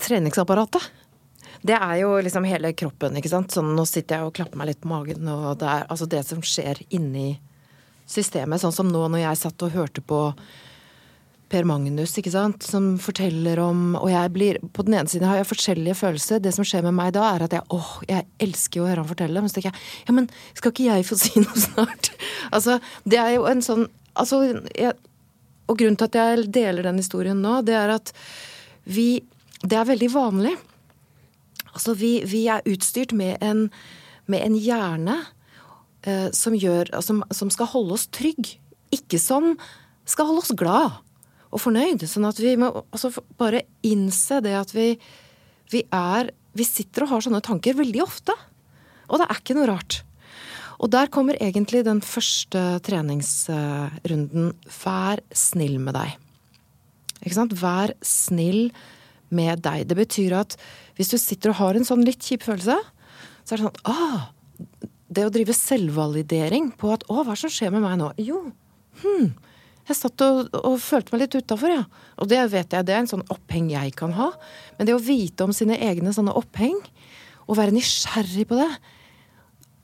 treningsapparatet. 0.00 0.90
Det 1.62 1.76
er 1.76 1.96
jo 2.00 2.16
liksom 2.24 2.46
hele 2.48 2.72
kroppen, 2.74 3.16
ikke 3.18 3.30
sant. 3.30 3.54
Sånn, 3.54 3.70
nå 3.76 3.84
sitter 3.86 4.18
jeg 4.18 4.28
og 4.28 4.34
klapper 4.34 4.58
meg 4.58 4.72
litt 4.72 4.80
på 4.82 4.90
magen, 4.90 5.28
og 5.30 5.60
det 5.60 5.68
er 5.70 5.84
altså 5.86 6.08
det 6.10 6.24
som 6.26 6.42
skjer 6.42 6.80
inni 6.90 7.36
systemet. 8.12 8.62
Sånn 8.62 8.74
som 8.74 8.92
nå 8.92 9.06
når 9.08 9.24
jeg 9.24 9.40
satt 9.44 9.64
og 9.66 9.74
hørte 9.74 10.04
på 10.04 10.26
Per 11.52 11.66
Magnus, 11.68 12.14
ikke 12.16 12.32
sant, 12.32 12.64
som 12.64 12.94
forteller 13.02 13.60
om 13.60 13.92
Og 14.00 14.08
jeg 14.08 14.30
blir 14.32 14.58
På 14.72 14.86
den 14.86 14.96
ene 14.96 15.10
siden 15.10 15.28
har 15.28 15.40
jeg 15.40 15.50
forskjellige 15.50 15.98
følelser. 15.98 16.40
Det 16.40 16.54
som 16.56 16.64
skjer 16.64 16.86
med 16.86 16.96
meg 16.96 17.12
da, 17.16 17.26
er 17.34 17.44
at 17.44 17.56
jeg 17.56 17.66
åh, 17.76 17.90
jeg 18.08 18.24
elsker 18.40 18.82
å 18.82 18.88
høre 18.88 19.02
han 19.02 19.10
fortelle. 19.10 19.42
Men 19.42 19.52
så 19.52 19.58
tenker 19.58 19.72
jeg 19.72 20.08
ja, 20.08 20.16
men 20.16 20.30
skal 20.56 20.72
ikke 20.72 20.88
jeg 20.88 21.08
få 21.08 21.18
si 21.20 21.42
noe 21.44 21.64
snart? 21.66 22.12
altså, 22.50 22.78
det 23.04 23.20
er 23.20 23.36
jo 23.38 23.48
en 23.50 23.64
sånn 23.64 23.90
Altså, 24.12 24.42
jeg, 24.76 24.92
og 25.72 25.78
grunnen 25.80 25.96
til 25.96 26.10
at 26.10 26.16
jeg 26.18 26.48
deler 26.52 26.84
den 26.84 26.98
historien 27.00 27.38
nå, 27.40 27.62
det 27.64 27.78
er 27.78 27.94
at 27.94 28.10
vi 28.84 29.22
Det 29.62 29.78
er 29.78 29.86
veldig 29.88 30.08
vanlig. 30.12 30.52
Altså, 31.72 31.94
vi, 31.96 32.18
vi 32.28 32.42
er 32.50 32.66
utstyrt 32.68 33.14
med 33.16 33.40
en, 33.40 33.70
med 34.26 34.44
en 34.44 34.56
hjerne 34.58 35.16
som, 36.34 36.54
gjør, 36.58 36.88
som, 37.04 37.20
som 37.30 37.50
skal 37.54 37.70
holde 37.70 37.94
oss 37.94 38.08
trygg. 38.10 38.56
Ikke 38.92 39.20
som 39.22 39.52
skal 40.08 40.28
holde 40.28 40.42
oss 40.42 40.54
glad 40.58 40.98
og 41.52 41.60
fornøyd. 41.62 42.04
Sånn 42.08 42.26
at 42.28 42.40
vi 42.42 42.54
må 42.60 42.70
altså, 42.82 43.12
bare 43.40 43.64
innse 43.86 44.40
det 44.44 44.54
at 44.58 44.72
vi, 44.76 44.94
vi 45.72 45.84
er 45.92 46.32
Vi 46.52 46.66
sitter 46.68 47.06
og 47.06 47.14
har 47.14 47.22
sånne 47.24 47.40
tanker 47.40 47.78
veldig 47.78 48.02
ofte. 48.04 48.34
Og 49.08 49.16
det 49.16 49.24
er 49.24 49.38
ikke 49.40 49.54
noe 49.56 49.70
rart. 49.70 50.02
Og 50.84 50.90
der 50.92 51.08
kommer 51.08 51.38
egentlig 51.40 51.80
den 51.86 52.02
første 52.04 52.60
treningsrunden. 52.84 54.50
Vær 54.82 55.22
snill 55.32 55.78
med 55.80 55.96
deg. 55.96 56.18
Ikke 57.22 57.38
sant? 57.38 57.56
Vær 57.56 57.94
snill 58.04 58.68
med 59.32 59.62
deg. 59.64 59.86
Det 59.88 59.96
betyr 59.96 60.36
at 60.42 60.58
hvis 60.98 61.14
du 61.14 61.16
sitter 61.16 61.54
og 61.54 61.60
har 61.62 61.78
en 61.78 61.88
sånn 61.88 62.04
litt 62.04 62.20
kjip 62.20 62.44
følelse, 62.44 62.76
så 63.46 63.54
er 63.54 63.62
det 63.62 63.70
sånn 63.70 63.88
ah, 63.88 64.28
Det 65.12 65.24
å 65.26 65.32
drive 65.32 65.54
selvvalidering 65.56 66.70
på 66.78 66.92
at 66.94 67.04
Å, 67.10 67.22
hva 67.26 67.36
som 67.38 67.52
skjer 67.52 67.72
med 67.74 67.84
meg 67.84 67.98
nå? 68.00 68.12
Jo, 68.22 68.38
hm, 69.02 69.32
jeg 69.88 69.98
satt 69.98 70.22
og, 70.24 70.52
og 70.62 70.78
følte 70.80 71.14
meg 71.14 71.24
litt 71.24 71.36
utafor, 71.36 71.72
ja. 71.74 71.84
Og 72.22 72.30
det 72.30 72.40
vet 72.52 72.72
jeg, 72.72 72.86
det 72.86 72.94
er 72.94 73.02
en 73.02 73.10
sånn 73.10 73.26
oppheng 73.32 73.68
jeg 73.72 73.94
kan 73.98 74.14
ha. 74.16 74.30
Men 74.78 74.88
det 74.88 74.94
å 74.94 75.02
vite 75.02 75.44
om 75.44 75.54
sine 75.56 75.78
egne 75.82 76.14
sånne 76.14 76.34
oppheng, 76.38 76.78
og 77.48 77.58
være 77.58 77.74
nysgjerrig 77.74 78.46
på 78.48 78.60
det 78.60 78.70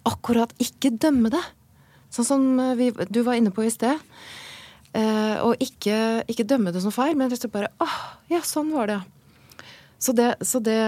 Akkurat 0.06 0.52
ikke 0.62 0.92
dømme 0.94 1.28
det. 1.34 1.42
Sånn 2.14 2.24
som 2.24 2.44
eh, 2.62 2.76
vi, 2.78 2.86
du 3.12 3.18
var 3.26 3.36
inne 3.36 3.50
på 3.52 3.66
i 3.66 3.72
sted. 3.72 3.98
Eh, 4.96 5.36
og 5.44 5.60
ikke, 5.60 6.22
ikke 6.30 6.46
dømme 6.48 6.72
det 6.72 6.80
som 6.80 6.94
feil, 6.94 7.18
men 7.18 7.28
rett 7.28 7.42
og 7.42 7.42
slett 7.42 7.56
bare 7.58 7.72
Åh, 7.84 7.96
ja, 8.32 8.40
sånn 8.46 8.70
var 8.72 8.88
det, 8.88 9.00
ja. 9.02 9.17
Så, 9.98 10.14
det, 10.14 10.36
så 10.46 10.60
det, 10.62 10.78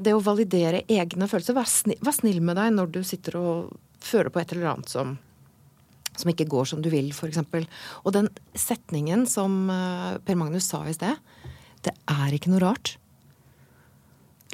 det 0.00 0.14
å 0.16 0.22
validere 0.24 0.86
egne 0.88 1.28
følelser 1.28 1.56
vær 1.56 1.68
snill, 1.68 1.98
vær 2.00 2.16
snill 2.16 2.40
med 2.44 2.56
deg 2.56 2.72
når 2.72 2.94
du 2.94 3.02
sitter 3.04 3.36
og 3.36 3.74
føler 4.00 4.32
på 4.32 4.40
et 4.40 4.54
eller 4.54 4.70
annet 4.70 4.88
som, 4.88 5.12
som 6.16 6.32
ikke 6.32 6.48
går 6.48 6.70
som 6.70 6.80
du 6.80 6.88
vil, 6.92 7.10
f.eks. 7.12 7.42
Og 8.04 8.16
den 8.16 8.30
setningen 8.56 9.26
som 9.28 9.68
eh, 9.68 10.16
Per 10.24 10.40
Magnus 10.40 10.70
sa 10.72 10.80
i 10.88 10.96
sted, 10.96 11.20
det 11.84 11.92
er 12.08 12.32
ikke 12.36 12.52
noe 12.54 12.64
rart. 12.64 12.94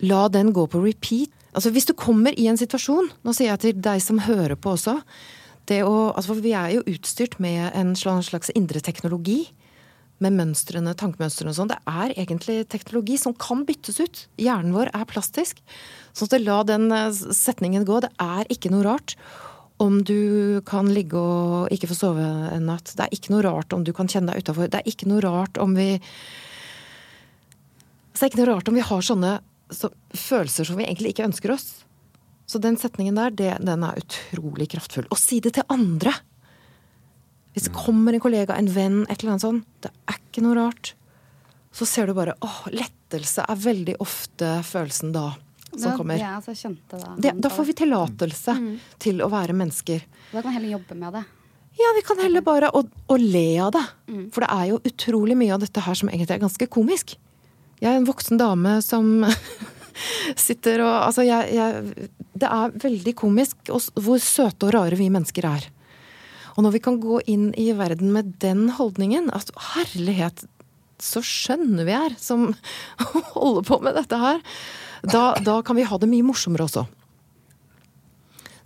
La 0.02 0.26
den 0.28 0.52
gå 0.56 0.66
på 0.68 0.82
repeat. 0.82 1.30
Altså 1.56 1.70
Hvis 1.72 1.86
du 1.88 1.94
kommer 1.96 2.34
i 2.36 2.50
en 2.50 2.58
situasjon, 2.58 3.08
nå 3.24 3.32
sier 3.32 3.54
jeg 3.54 3.62
til 3.62 3.78
deg 3.86 4.02
som 4.04 4.20
hører 4.26 4.58
på 4.58 4.74
også 4.74 4.98
å, 5.66 5.94
altså 6.14 6.36
Vi 6.38 6.52
er 6.54 6.76
jo 6.76 6.84
utstyrt 6.86 7.40
med 7.42 7.72
en 7.74 7.96
slags 7.96 8.52
indre 8.54 8.78
teknologi. 8.78 9.48
Med 10.24 10.32
mønstrene, 10.32 10.94
tankemønstrene 10.96 11.52
og 11.52 11.58
sånn. 11.58 11.70
Det 11.72 11.80
er 11.92 12.14
egentlig 12.16 12.62
teknologi 12.72 13.18
som 13.20 13.34
kan 13.36 13.66
byttes 13.68 14.00
ut. 14.00 14.22
Hjernen 14.40 14.72
vår 14.72 14.88
er 14.96 15.04
plastisk. 15.10 15.60
Så 16.16 16.28
at 16.28 16.38
la 16.40 16.62
den 16.64 16.88
eh, 16.94 17.10
setningen 17.12 17.84
gå. 17.88 18.00
Det 18.04 18.12
er 18.22 18.48
ikke 18.52 18.72
noe 18.72 18.86
rart 18.86 19.16
om 19.76 19.98
du 20.08 20.62
kan 20.64 20.88
ligge 20.88 21.20
og 21.20 21.72
ikke 21.74 21.90
få 21.90 21.98
sove 21.98 22.24
en 22.24 22.68
natt. 22.70 22.94
Det 22.96 23.04
er 23.04 23.12
ikke 23.12 23.34
noe 23.34 23.44
rart 23.44 23.74
om 23.76 23.84
du 23.84 23.92
kan 23.96 24.08
kjenne 24.08 24.32
deg 24.32 24.44
utafor. 24.44 24.70
Det 24.72 24.80
er 24.80 24.88
ikke 24.88 25.08
noe 25.10 25.20
rart 25.24 25.60
om 25.60 25.76
vi 25.76 25.90
Så 28.14 28.22
det 28.22 28.24
er 28.24 28.30
ikke 28.32 28.40
noe 28.40 28.54
rart 28.54 28.70
om 28.72 28.78
vi 28.78 28.86
har 28.88 29.04
sånne 29.04 29.34
så, 29.68 29.90
følelser 30.16 30.64
som 30.64 30.78
vi 30.80 30.86
egentlig 30.86 31.12
ikke 31.12 31.26
ønsker 31.26 31.52
oss. 31.52 31.84
Så 32.46 32.60
den 32.62 32.78
setningen 32.80 33.18
der, 33.18 33.34
det, 33.34 33.50
den 33.66 33.84
er 33.84 33.98
utrolig 34.00 34.70
kraftfull. 34.72 35.08
Og 35.10 35.20
si 35.20 35.42
det 35.44 35.56
til 35.58 35.66
andre! 35.68 36.14
Hvis 37.56 37.70
det 37.70 37.72
kommer 37.72 38.12
en 38.12 38.20
kollega, 38.20 38.52
en 38.60 38.68
venn, 38.68 38.98
et 39.08 39.22
eller 39.22 39.32
annet 39.32 39.46
sånt, 39.46 39.64
det 39.80 39.88
er 40.12 40.18
ikke 40.20 40.42
noe 40.44 40.58
rart. 40.58 40.92
Så 41.72 41.86
ser 41.88 42.08
du 42.08 42.12
bare 42.16 42.34
åh, 42.44 42.58
lettelse 42.68 43.46
er 43.48 43.62
veldig 43.62 43.94
ofte 44.04 44.58
følelsen 44.64 45.14
da 45.16 45.30
som 45.72 45.90
Det 45.90 45.96
kommer. 45.96 46.20
altså 46.20 46.52
kjente 46.56 47.00
da. 47.00 47.14
Det, 47.18 47.32
da 47.42 47.50
får 47.52 47.66
vi 47.68 47.74
tillatelse 47.80 48.54
til 49.02 49.20
å 49.24 49.28
være 49.32 49.56
mennesker. 49.56 50.04
Da 50.32 50.40
kan 50.42 50.50
vi 50.50 50.56
heller 50.58 50.74
jobbe 50.76 50.96
med 51.00 51.16
det. 51.18 51.24
Ja, 51.76 51.92
vi 51.96 52.02
kan 52.06 52.20
heller 52.22 52.44
bare 52.44 52.70
å, 52.72 52.82
å 52.84 53.16
le 53.20 53.46
av 53.60 53.72
det. 53.76 53.84
For 54.32 54.44
det 54.44 54.50
er 54.52 54.68
jo 54.70 54.78
utrolig 54.88 55.36
mye 55.36 55.52
av 55.56 55.60
dette 55.64 55.82
her 55.84 55.98
som 55.98 56.08
egentlig 56.08 56.36
er 56.38 56.44
ganske 56.44 56.68
komisk. 56.72 57.16
Jeg 57.82 57.90
er 57.92 57.98
en 58.00 58.08
voksen 58.08 58.40
dame 58.40 58.78
som 58.84 59.24
sitter 60.46 60.84
og 60.84 60.94
Altså, 61.08 61.24
jeg, 61.26 61.52
jeg 61.56 62.08
Det 62.36 62.48
er 62.48 62.76
veldig 62.84 63.14
komisk 63.16 63.68
hvor 63.72 64.20
søte 64.22 64.68
og 64.68 64.76
rare 64.76 64.96
vi 64.96 65.10
mennesker 65.12 65.48
er. 65.50 65.68
Og 66.56 66.64
når 66.64 66.76
vi 66.76 66.82
kan 66.84 67.00
gå 67.00 67.20
inn 67.28 67.50
i 67.60 67.68
verden 67.76 68.12
med 68.14 68.36
den 68.42 68.70
holdningen, 68.76 69.28
at 69.36 69.52
herlighet, 69.74 70.46
så 71.02 71.20
skjønne 71.20 71.84
vi 71.84 71.92
er 71.92 72.16
som 72.20 72.48
holder 73.36 73.66
på 73.68 73.80
med 73.84 73.98
dette 73.98 74.20
her, 74.20 74.40
da, 75.04 75.34
da 75.44 75.60
kan 75.62 75.76
vi 75.76 75.84
ha 75.86 75.98
det 76.00 76.08
mye 76.08 76.24
morsommere 76.24 76.64
også. 76.64 76.86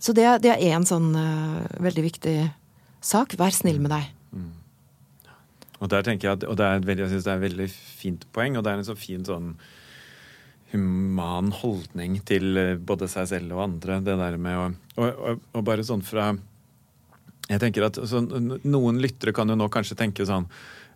Så 0.01 0.15
det, 0.17 0.25
det 0.41 0.55
er 0.55 0.63
én 0.71 0.87
sånn 0.87 1.11
uh, 1.13 1.61
veldig 1.83 2.05
viktig 2.07 2.35
sak. 3.05 3.35
Vær 3.37 3.53
snill 3.53 3.77
med 3.83 3.93
deg. 3.93 4.07
Og 5.81 5.89
der 5.89 6.05
tenker 6.05 6.29
jeg 6.29 6.39
at, 6.39 6.47
og 6.47 6.57
det 6.59 6.65
er 6.67 6.81
jeg 6.93 7.09
synes 7.09 7.25
det 7.25 7.31
er 7.31 7.39
et 7.39 7.47
veldig 7.47 7.69
fint 7.73 8.25
poeng, 8.35 8.57
og 8.57 8.65
det 8.65 8.71
er 8.71 8.81
en 8.81 8.87
så 8.87 8.95
fin 8.97 9.23
sånn 9.25 9.55
human 10.71 11.49
holdning 11.57 12.19
til 12.23 12.55
eh, 12.57 12.77
både 12.77 13.09
seg 13.11 13.27
selv 13.33 13.57
og 13.57 13.63
andre. 13.65 13.97
Det 14.05 14.15
der 14.19 14.37
med 14.39 14.59
å 14.59 14.67
Og, 15.01 15.07
og, 15.09 15.41
og 15.57 15.65
bare 15.65 15.83
sånn 15.87 16.03
fra 16.05 16.29
Jeg 17.51 17.61
tenker 17.61 17.87
at 17.89 17.97
så, 18.07 18.21
Noen 18.23 19.01
lyttere 19.03 19.33
kan 19.35 19.49
jo 19.51 19.57
nå 19.59 19.67
kanskje 19.73 19.97
tenke 19.99 20.27
sånn 20.27 20.47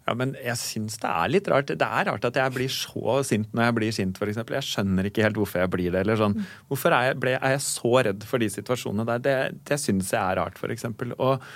ja, 0.05 0.13
men 0.13 0.35
jeg 0.38 0.53
syns 0.62 1.00
det 1.01 1.09
er 1.09 1.31
litt 1.33 1.47
rart. 1.50 1.71
Det 1.81 1.85
er 1.85 2.05
rart 2.05 2.25
at 2.27 2.35
jeg 2.38 2.53
blir 2.53 2.69
så 2.69 3.15
sint 3.25 3.55
når 3.57 3.63
jeg 3.65 3.75
blir 3.79 3.95
sint, 3.95 4.19
f.eks. 4.21 4.38
Jeg 4.53 4.67
skjønner 4.67 5.07
ikke 5.09 5.24
helt 5.25 5.39
hvorfor 5.39 5.63
jeg 5.63 5.71
blir 5.74 5.95
det. 5.95 6.03
eller 6.03 6.19
sånn. 6.19 6.35
Hvorfor 6.69 6.93
er 6.93 7.07
jeg, 7.07 7.17
ble, 7.24 7.33
er 7.39 7.55
jeg 7.55 7.63
så 7.65 7.93
redd 8.05 8.27
for 8.29 8.43
de 8.43 8.51
situasjonene 8.53 9.07
der? 9.09 9.24
Det, 9.25 9.63
det 9.65 9.79
syns 9.81 10.12
jeg 10.13 10.21
er 10.21 10.38
rart, 10.38 10.62
f.eks. 10.62 10.85
Og, 11.17 11.47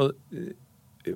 og 0.00 0.14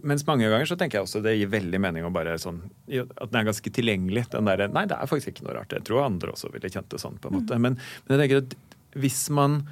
mens 0.04 0.26
mange 0.28 0.48
ganger 0.52 0.68
så 0.68 0.76
tenker 0.80 0.98
jeg 0.98 1.08
også 1.08 1.24
det 1.24 1.34
gir 1.38 1.50
veldig 1.52 1.80
mening 1.82 2.04
å 2.04 2.12
bare 2.12 2.36
sånn, 2.40 2.60
at 2.88 3.32
den 3.32 3.40
er 3.40 3.48
ganske 3.48 3.72
tilgjengelig. 3.80 4.26
den 4.32 4.52
der, 4.52 4.66
Nei, 4.72 4.84
det 4.90 4.96
er 4.96 5.08
faktisk 5.08 5.32
ikke 5.32 5.48
noe 5.48 5.56
rart. 5.58 5.72
Jeg 5.72 5.88
tror 5.88 6.04
andre 6.04 6.36
også 6.36 6.52
ville 6.52 6.72
kjent 6.72 6.92
det 6.92 7.00
sånn. 7.00 7.16
på 7.20 7.32
en 7.32 7.38
måte. 7.40 7.58
Men, 7.60 7.80
men 8.04 8.16
jeg 8.16 8.24
tenker 8.26 8.44
at 8.44 9.00
hvis 9.00 9.24
man, 9.34 9.62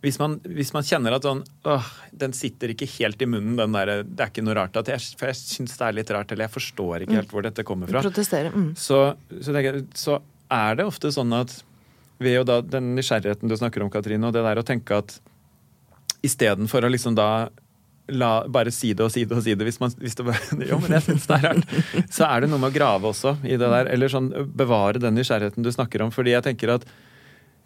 hvis 0.00 0.16
man, 0.20 0.38
hvis 0.48 0.72
man 0.72 0.84
kjenner 0.86 1.16
at 1.16 1.26
sånn 1.26 1.42
åh, 1.68 1.88
den 2.22 2.32
sitter 2.36 2.72
ikke 2.72 2.88
helt 2.94 3.20
i 3.20 3.28
munnen, 3.28 3.58
den 3.58 3.74
der, 3.76 4.04
det 4.04 4.24
er 4.24 4.32
ikke 4.32 4.44
noe 4.46 4.56
rart 4.56 4.78
at 4.80 4.88
jeg, 4.88 5.10
For 5.20 5.28
jeg 5.28 5.36
syns 5.40 5.76
det 5.76 5.86
er 5.86 5.96
litt 5.98 6.12
rart, 6.16 6.32
eller 6.32 6.48
jeg 6.48 6.54
forstår 6.56 7.04
ikke 7.04 7.18
helt 7.18 7.34
hvor 7.34 7.44
dette 7.44 7.64
kommer 7.68 7.90
fra. 7.90 8.00
Mm. 8.00 8.70
Så, 8.80 9.00
så, 9.44 9.56
jeg, 9.60 9.84
så 9.92 10.20
er 10.50 10.80
det 10.80 10.88
ofte 10.88 11.12
sånn 11.12 11.34
at 11.36 11.58
ved 12.20 12.38
jo 12.38 12.46
da 12.48 12.60
den 12.64 12.94
nysgjerrigheten 12.96 13.48
du 13.48 13.56
snakker 13.56 13.84
om, 13.84 13.92
Katrine, 13.92 14.28
og 14.28 14.36
det 14.36 14.44
der 14.44 14.60
å 14.60 14.64
tenke 14.66 15.00
at 15.00 15.18
istedenfor 16.24 16.84
å 16.84 16.92
liksom 16.92 17.16
da 17.16 17.48
la, 18.10 18.30
bare 18.48 18.72
si 18.74 18.92
det 18.96 19.04
og 19.04 19.12
si 19.12 19.24
det 19.28 19.36
og 19.36 19.44
si 19.44 19.54
det 19.56 19.66
hvis, 19.68 19.78
man, 19.80 19.92
hvis 20.00 20.16
det 20.18 20.26
bare 20.26 20.58
Jo, 20.70 20.80
men 20.82 20.96
jeg 20.96 21.06
syns 21.06 21.28
det 21.28 21.38
er 21.38 21.46
rart. 21.46 21.78
Så 22.12 22.26
er 22.26 22.42
det 22.42 22.50
noe 22.50 22.60
med 22.60 22.72
å 22.72 22.76
grave 22.76 23.12
også 23.12 23.36
i 23.44 23.56
det 23.60 23.68
der. 23.68 23.92
Eller 23.92 24.12
sånn 24.12 24.32
bevare 24.56 25.02
den 25.02 25.16
nysgjerrigheten 25.18 25.64
du 25.64 25.70
snakker 25.72 26.04
om. 26.04 26.12
Fordi 26.14 26.34
jeg 26.34 26.44
tenker 26.48 26.74
at 26.78 26.88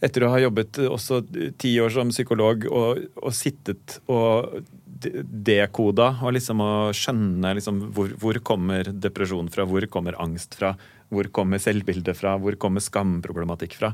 etter 0.05 0.27
å 0.27 0.33
ha 0.35 0.41
jobbet 0.43 0.83
også 0.87 1.23
ti 1.61 1.75
år 1.83 1.93
som 1.95 2.13
psykolog 2.13 2.67
og, 2.71 3.05
og 3.21 3.37
sittet 3.37 3.99
og 4.13 4.61
dekoda 5.05 6.15
og 6.25 6.37
liksom 6.37 6.63
å 6.65 6.75
skjønne 6.97 7.55
liksom 7.59 7.81
hvor, 7.97 8.13
hvor, 8.21 8.39
kommer 8.47 8.89
depresjon 8.89 9.51
fra, 9.53 9.67
hvor 9.69 9.85
kommer 9.93 10.17
angst 10.23 10.57
fra, 10.57 10.73
hvor 11.13 11.29
kommer 11.35 11.61
selvbildet 11.61 12.17
fra, 12.17 12.39
hvor 12.41 12.57
kommer 12.61 12.85
skamproblematikk 12.85 13.77
fra 13.81 13.93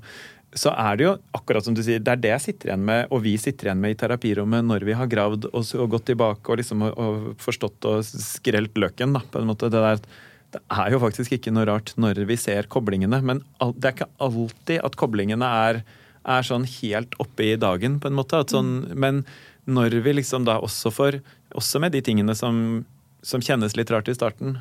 så 0.59 0.73
er 0.75 0.97
det 0.99 1.05
jo 1.05 1.12
akkurat 1.37 1.64
som 1.64 1.75
du 1.76 1.83
sier, 1.85 2.00
det 2.02 2.11
er 2.11 2.23
det 2.23 2.33
jeg 2.33 2.45
sitter 2.47 2.71
igjen 2.71 2.87
med, 2.87 3.05
og 3.14 3.23
vi 3.23 3.37
sitter 3.38 3.69
igjen 3.69 3.83
med 3.83 3.95
i 3.95 3.99
terapirommet 3.99 4.67
når 4.67 4.87
vi 4.88 4.97
har 4.99 5.11
gravd 5.11 5.47
oss 5.55 5.73
og 5.76 5.93
gått 5.93 6.09
tilbake 6.11 6.50
og 6.50 6.59
liksom 6.59 6.83
og, 6.88 6.97
og 6.99 7.29
forstått 7.43 7.87
og 7.90 8.02
skrelt 8.07 8.79
løken. 8.81 9.14
Da, 9.14 9.23
på 9.23 9.40
en 9.40 9.50
måte. 9.50 9.71
Det, 9.71 9.83
der, 9.85 10.02
det, 10.54 10.61
er 10.73 10.95
jo 10.95 11.00
faktisk 11.02 11.37
ikke 11.37 11.52
noe 11.54 11.66
rart 11.69 11.92
når 12.00 12.23
vi 12.28 12.37
ser 12.40 12.69
koblingene, 12.73 13.21
men 13.23 13.42
det 13.76 13.90
er 13.90 13.97
ikke 13.97 14.11
alltid 14.23 14.83
at 14.87 14.99
koblingene 15.00 15.50
er, 15.69 15.83
er 16.25 16.47
sånn 16.47 16.66
helt 16.80 17.14
oppe 17.23 17.52
i 17.52 17.59
dagen, 17.61 18.00
på 18.02 18.11
en 18.11 18.19
måte. 18.19 18.42
Sånn, 18.50 18.73
mm. 18.88 18.97
Men 19.00 19.23
når 19.71 20.00
vi 20.04 20.16
liksom 20.19 20.49
da 20.49 20.59
også 20.62 20.92
får, 20.95 21.21
også 21.57 21.83
med 21.83 21.95
de 21.95 22.02
tingene 22.04 22.35
som, 22.38 22.83
som 23.23 23.45
kjennes 23.45 23.76
litt 23.78 23.92
rart 23.95 24.11
i 24.11 24.16
starten, 24.16 24.59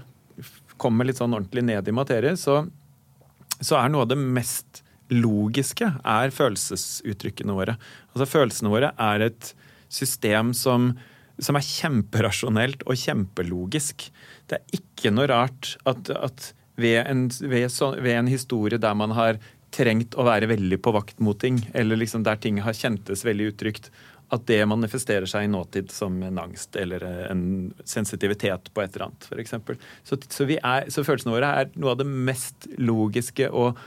kommer 0.79 1.07
litt 1.07 1.19
sånn 1.19 1.33
ordentlig 1.35 1.65
ned 1.67 1.89
i 1.89 1.95
materie, 1.95 2.35
så, 2.39 2.61
så 3.59 3.79
er 3.79 3.91
noe 3.91 4.05
av 4.05 4.13
det 4.13 4.19
mest 4.19 4.83
logiske 5.09 5.87
er 6.05 6.33
følelsesuttrykkene 6.33 7.55
våre. 7.57 7.75
Altså 8.13 8.29
Følelsene 8.29 8.71
våre 8.71 8.91
er 9.01 9.25
et 9.31 9.53
system 9.89 10.53
som, 10.53 10.91
som 11.43 11.57
er 11.57 11.65
kjemperasjonelt 11.65 12.83
og 12.87 12.99
kjempelogisk. 12.99 14.09
Det 14.49 14.59
er 14.59 14.79
ikke 14.79 15.13
noe 15.13 15.29
rart 15.31 15.75
at, 15.89 16.11
at 16.11 16.51
ved, 16.79 16.99
en, 17.05 17.27
ved, 17.41 17.69
så, 17.73 17.93
ved, 17.97 18.13
en, 18.15 18.31
historie 18.31 18.79
der 18.81 18.95
man 18.97 19.15
har 19.17 19.39
trengt 19.75 20.17
å 20.17 20.25
være 20.25 20.49
veldig 20.49 20.79
på 20.81 20.93
vakt 20.95 21.19
mot 21.21 21.37
ting, 21.39 21.59
eller 21.77 21.99
liksom 21.99 22.23
der 22.25 22.39
ting 22.41 22.61
har 22.65 22.77
kjentes 22.77 23.25
veldig 23.27 23.51
utrygt, 23.53 23.91
at 24.33 24.45
det 24.49 24.61
manifesterer 24.69 25.25
seg 25.29 25.47
i 25.47 25.51
nåtid 25.51 25.89
som 25.93 26.17
en 26.25 26.37
angst 26.41 26.77
eller 26.77 27.03
en 27.31 27.43
sensitivitet 27.87 28.69
på 28.73 28.83
et 28.83 28.93
eller 28.93 29.07
annet, 29.07 29.29
f.eks. 29.29 29.55
Så, 30.05 30.19
så, 30.29 30.45
så 30.45 31.05
følelsene 31.05 31.33
våre 31.33 31.53
er 31.61 31.71
noe 31.75 31.95
av 31.95 32.01
det 32.01 32.09
mest 32.09 32.69
logiske 32.77 33.49
og 33.49 33.79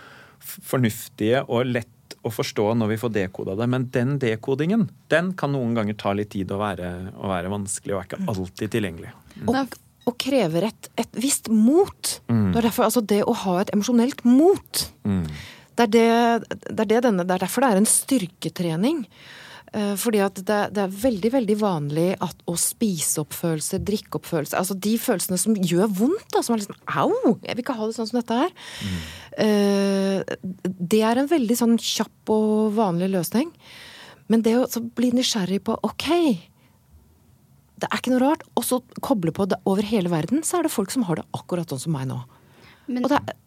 fornuftige 0.42 1.44
og 1.46 1.70
lett 1.70 1.92
å 2.22 2.30
forstå 2.30 2.68
når 2.78 2.92
vi 2.92 2.98
får 3.02 3.12
dekoda 3.14 3.56
det. 3.58 3.68
Men 3.70 3.88
den 3.94 4.16
dekodingen 4.22 4.86
den 5.12 5.32
kan 5.38 5.54
noen 5.54 5.74
ganger 5.76 5.98
ta 5.98 6.14
litt 6.16 6.32
tid 6.34 6.52
å 6.54 6.60
være, 6.60 6.90
å 7.18 7.30
være 7.32 7.52
vanskelig, 7.52 7.94
og 7.94 8.02
er 8.02 8.08
ikke 8.10 8.32
alltid 8.32 8.74
tilgjengelig. 8.76 9.12
Og, 9.50 9.76
og 10.08 10.18
krever 10.22 10.68
et, 10.70 10.90
et 11.02 11.18
visst 11.18 11.50
mot. 11.52 12.14
Mm. 12.30 12.50
Det 12.52 12.62
er 12.62 12.68
derfor 12.68 12.88
altså 12.88 13.04
det 13.04 13.22
å 13.26 13.36
ha 13.44 13.58
et 13.62 13.72
emosjonelt 13.74 14.24
mot. 14.28 14.84
Mm. 15.08 15.24
Det, 15.74 15.86
er 15.88 15.92
det, 15.94 16.08
det, 16.68 16.80
er 16.84 16.90
det, 16.94 17.04
denne, 17.08 17.26
det 17.26 17.36
er 17.36 17.46
derfor 17.46 17.66
det 17.66 17.72
er 17.72 17.82
en 17.82 17.90
styrketrening. 17.90 19.06
Eh, 19.72 19.94
fordi 19.96 20.20
at 20.20 20.36
det, 20.36 20.58
det, 20.76 20.82
er 20.82 20.96
veldig 21.02 21.30
veldig 21.32 21.56
vanlig 21.62 22.08
at 22.20 22.42
å 22.50 22.56
spise 22.60 23.22
opp 23.22 23.32
følelser, 23.32 23.80
drikke 23.80 24.18
opp 24.18 24.26
følelser 24.28 24.60
Altså 24.60 24.76
de 24.76 24.92
følelsene 25.00 25.38
som 25.40 25.56
gjør 25.56 25.88
vondt, 25.96 26.26
da, 26.34 26.42
som 26.44 26.56
er 26.56 26.60
liksom 26.60 26.76
Au! 26.92 27.38
Jeg 27.40 27.56
vil 27.56 27.64
ikke 27.64 27.78
ha 27.78 27.88
det 27.88 27.96
sånn 27.96 28.10
som 28.10 28.20
dette 28.20 28.40
her. 28.42 28.52
Mm. 28.84 29.00
Det 30.92 31.00
er 31.08 31.20
en 31.22 31.30
veldig 31.30 31.56
sånn 31.56 31.78
kjapp 31.80 32.32
og 32.34 32.74
vanlig 32.76 33.08
løsning. 33.14 33.48
Men 34.28 34.44
det 34.44 34.58
å 34.60 34.84
bli 34.96 35.10
nysgjerrig 35.16 35.62
på 35.64 35.78
Ok, 35.88 36.08
det 37.82 37.88
er 37.88 37.98
ikke 37.98 38.12
noe 38.14 38.22
rart. 38.22 38.44
Og 38.56 38.66
så 38.66 38.80
koble 39.00 39.34
på 39.34 39.48
det 39.50 39.58
over 39.68 39.86
hele 39.86 40.12
verden, 40.12 40.44
så 40.46 40.60
er 40.60 40.68
det 40.68 40.74
folk 40.74 40.92
som 40.94 41.06
har 41.08 41.20
det 41.20 41.26
akkurat 41.36 41.72
sånn 41.72 41.82
som 41.86 41.96
meg 41.96 42.08
nå. 42.10 42.20
Men, 42.86 43.04
og 43.04 43.12
det 43.12 43.18
er, 43.22 43.40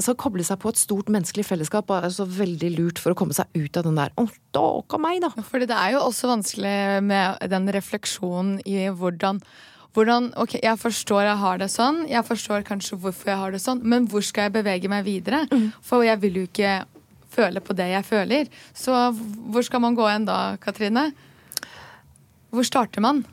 så 0.00 0.14
koble 0.16 0.44
seg 0.46 0.60
på 0.62 0.70
et 0.72 0.80
stort 0.80 1.10
menneskelig 1.12 1.44
fellesskap 1.44 1.90
er 1.92 2.08
så 2.12 2.24
veldig 2.24 2.70
lurt 2.78 3.00
for 3.02 3.12
å 3.12 3.18
komme 3.18 3.36
seg 3.36 3.50
ut 3.52 3.76
av 3.76 3.84
den 3.84 3.98
der 3.98 4.14
'Å, 4.16 4.24
stakkar 4.28 5.00
meg', 5.00 5.20
da. 5.20 5.28
Fordi 5.42 5.66
det 5.68 5.76
er 5.76 5.92
jo 5.92 6.06
også 6.06 6.30
vanskelig 6.32 7.02
med 7.02 7.38
den 7.50 7.68
refleksjonen 7.68 8.60
i 8.64 8.88
hvordan 8.88 9.42
hvordan, 9.92 10.32
ok, 10.40 10.54
Jeg 10.62 10.78
forstår 10.78 11.22
jeg 11.26 11.36
har 11.36 11.58
det 11.58 11.68
sånn, 11.68 12.08
jeg 12.08 12.24
forstår 12.24 12.64
kanskje 12.64 12.96
hvorfor 12.96 13.28
jeg 13.28 13.36
har 13.36 13.50
det 13.52 13.60
sånn, 13.60 13.82
men 13.84 14.06
hvor 14.08 14.22
skal 14.24 14.48
jeg 14.48 14.54
bevege 14.54 14.88
meg 14.88 15.04
videre? 15.04 15.46
Mm. 15.52 15.72
For 15.82 16.02
jeg 16.02 16.18
vil 16.22 16.34
jo 16.40 16.46
ikke 16.48 16.84
føle 17.28 17.60
på 17.60 17.76
det 17.76 17.90
jeg 17.92 18.04
føler. 18.04 18.48
Så 18.72 18.92
hvor 19.52 19.62
skal 19.62 19.80
man 19.80 19.94
gå 19.94 20.06
hen 20.08 20.24
da, 20.24 20.56
Katrine? 20.56 21.12
Hvor 22.52 22.64
starter 22.64 23.04
man? 23.04 23.24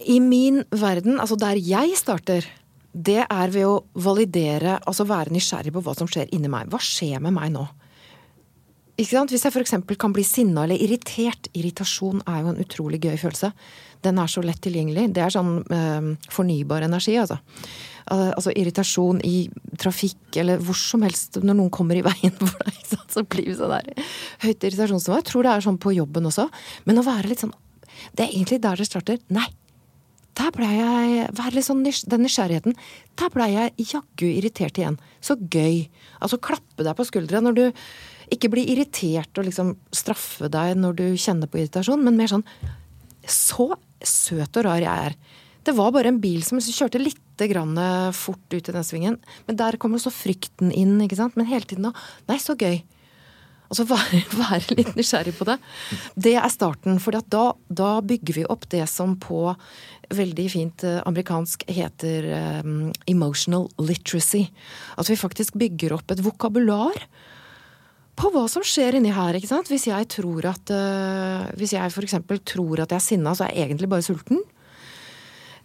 I 0.00 0.18
min 0.18 0.64
verden, 0.70 1.20
altså 1.20 1.36
der 1.38 1.58
jeg 1.60 1.94
starter, 1.94 2.46
det 2.92 3.20
er 3.22 3.52
ved 3.54 3.66
å 3.68 3.76
validere, 4.02 4.78
altså 4.82 5.06
være 5.06 5.34
nysgjerrig 5.34 5.72
på 5.74 5.82
hva 5.84 5.94
som 5.98 6.08
skjer 6.10 6.32
inni 6.34 6.50
meg. 6.50 6.70
Hva 6.72 6.80
skjer 6.82 7.22
med 7.22 7.36
meg 7.36 7.52
nå? 7.54 7.66
Ikke 9.00 9.14
sant? 9.14 9.32
Hvis 9.32 9.46
jeg 9.46 9.54
f.eks. 9.54 9.76
kan 10.00 10.12
bli 10.12 10.24
sinna 10.26 10.66
eller 10.66 10.80
irritert 10.82 11.48
Irritasjon 11.56 12.20
er 12.28 12.42
jo 12.42 12.50
en 12.50 12.58
utrolig 12.60 13.00
gøy 13.00 13.14
følelse. 13.20 13.52
Den 14.04 14.18
er 14.20 14.28
så 14.28 14.42
lett 14.44 14.60
tilgjengelig. 14.64 15.06
Det 15.16 15.22
er 15.24 15.32
sånn 15.32 15.54
eh, 15.72 16.10
fornybar 16.32 16.84
energi, 16.88 17.16
altså. 17.20 17.40
Altså 18.10 18.50
irritasjon 18.58 19.20
i 19.22 19.44
trafikk 19.78 20.34
eller 20.40 20.58
hvor 20.64 20.74
som 20.74 21.04
helst 21.06 21.36
når 21.44 21.54
noen 21.54 21.70
kommer 21.70 21.94
i 21.94 22.02
veien 22.02 22.34
for 22.40 22.64
deg. 22.66 22.80
Så 23.10 23.22
blir 23.22 23.46
vi 23.46 23.54
sånn 23.54 23.70
der 23.70 24.08
høyt 24.42 24.66
irritasjonsnivå. 24.66 25.20
Jeg 25.20 25.28
tror 25.30 25.46
det 25.46 25.52
er 25.52 25.66
sånn 25.68 25.78
på 25.82 25.94
jobben 25.94 26.26
også. 26.26 26.48
Men 26.88 26.98
å 26.98 27.06
være 27.06 27.30
litt 27.30 27.44
sånn 27.44 27.54
Det 28.16 28.24
er 28.24 28.32
egentlig 28.32 28.60
der 28.64 28.80
det 28.80 28.88
starter. 28.88 29.20
Nei, 29.30 29.46
der 30.38 30.52
blei 30.54 30.70
jeg 30.76 31.26
Vær 31.36 31.54
litt 31.54 31.66
sånn 31.66 31.82
den 31.84 32.24
nysgjerrigheten. 32.24 32.76
Der 33.18 33.32
blei 33.34 33.50
jeg 33.52 33.88
jaggu 33.92 34.28
irritert 34.28 34.78
igjen. 34.78 34.98
Så 35.24 35.36
gøy. 35.40 35.88
Altså 36.22 36.40
klappe 36.42 36.86
deg 36.86 36.96
på 36.96 37.06
skuldra 37.08 37.42
når 37.42 37.58
du 37.58 37.64
ikke 38.30 38.50
blir 38.52 38.68
irritert 38.70 39.40
og 39.40 39.48
liksom 39.48 39.74
straffe 39.94 40.50
deg 40.52 40.76
når 40.78 40.98
du 41.00 41.06
kjenner 41.18 41.50
på 41.50 41.58
irritasjon, 41.58 42.02
men 42.06 42.18
mer 42.18 42.30
sånn 42.30 42.46
Så 43.26 43.72
søt 44.00 44.56
og 44.56 44.64
rar 44.64 44.80
jeg 44.80 45.10
er. 45.10 45.16
Det 45.66 45.74
var 45.76 45.90
bare 45.92 46.08
en 46.08 46.22
bil 46.22 46.40
som 46.46 46.60
kjørte 46.62 47.02
litt 47.02 47.18
fort 47.40 48.52
ut 48.52 48.68
i 48.68 48.72
den 48.72 48.84
svingen. 48.84 49.14
Men 49.46 49.56
der 49.56 49.78
kommer 49.80 50.00
så 50.00 50.10
frykten 50.12 50.72
inn, 50.76 50.98
ikke 51.00 51.16
sant. 51.16 51.36
Men 51.36 51.48
hele 51.48 51.64
tiden 51.64 51.86
da 51.88 51.92
Nei, 52.28 52.36
så 52.36 52.52
gøy. 52.52 52.82
Altså 53.70 53.86
være, 53.86 54.20
være, 54.42 54.76
litt 54.80 54.96
nysgjerrig 54.98 55.36
på 55.38 55.46
det. 55.46 55.56
Det 56.18 56.34
er 56.34 56.50
starten. 56.50 56.98
For 57.02 57.14
da, 57.14 57.44
da, 57.70 57.90
bygger 58.02 58.40
vi 58.40 58.46
opp 58.50 58.66
det 58.72 58.82
som 58.90 59.14
på 59.22 59.44
veldig 60.10 60.46
fint 60.50 60.82
eh, 60.82 60.98
amerikansk 61.06 61.62
heter 61.70 62.26
um, 62.64 62.88
emotional 63.06 63.68
literacy. 63.78 64.48
At 64.98 65.10
vi 65.10 65.18
faktisk 65.20 65.54
bygger 65.60 65.94
opp 66.00 66.10
et 66.10 66.24
vokabular 66.24 66.98
på 68.18 68.34
hva 68.34 68.44
som 68.50 68.66
skjer 68.66 68.98
inni 68.98 69.14
her. 69.14 69.38
ikke 69.38 69.52
sant? 69.52 69.70
Hvis 69.70 69.86
jeg 69.86 70.10
tror 70.18 70.50
at 70.50 70.74
uh, 70.74 71.46
Hvis 71.56 71.76
jeg 71.78 71.94
f.eks. 71.94 72.18
tror 72.42 72.82
at 72.82 72.90
jeg 72.90 72.98
er 72.98 73.06
sinna, 73.06 73.38
så 73.38 73.46
er 73.46 73.54
jeg 73.54 73.70
egentlig 73.70 73.92
bare 73.94 74.04
sulten. 74.04 74.42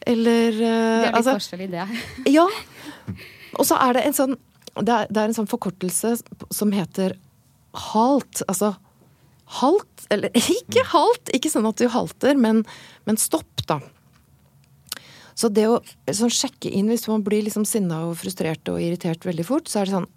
Eller 0.06 0.54
uh, 0.54 0.62
Det 0.62 1.10
er 1.10 1.10
litt 1.10 1.24
altså, 1.24 1.40
forskjell 1.42 1.66
i 1.66 1.74
det. 1.74 1.88
ja. 2.38 2.46
Og 3.58 3.66
så 3.66 3.82
er 3.82 3.98
det 3.98 4.06
en 4.06 4.22
sånn 4.22 4.38
det 4.76 4.92
er, 4.92 5.08
det 5.08 5.22
er 5.22 5.30
en 5.30 5.36
sånn 5.38 5.48
forkortelse 5.48 6.18
som 6.52 6.74
heter 6.76 7.14
halt. 7.94 8.44
Altså 8.48 8.74
halt, 9.60 10.06
eller 10.10 10.34
ikke 10.58 10.86
halt, 10.94 11.34
ikke 11.36 11.52
sånn 11.54 11.68
at 11.70 11.82
du 11.82 11.90
halter, 11.92 12.38
men, 12.40 12.64
men 13.06 13.20
stopp, 13.22 13.66
da. 13.70 13.80
Så 15.36 15.50
det 15.52 15.66
å 15.68 15.82
sånn, 16.16 16.32
sjekke 16.32 16.72
inn 16.72 16.88
hvis 16.90 17.10
man 17.12 17.24
blir 17.26 17.44
liksom 17.44 17.66
sinna 17.68 18.06
og 18.08 18.16
frustrert 18.22 18.72
og 18.72 18.80
irritert 18.80 19.26
veldig 19.28 19.46
fort, 19.48 19.68
så 19.68 19.82
er 19.82 19.90
det 19.90 19.98
sånn 19.98 20.12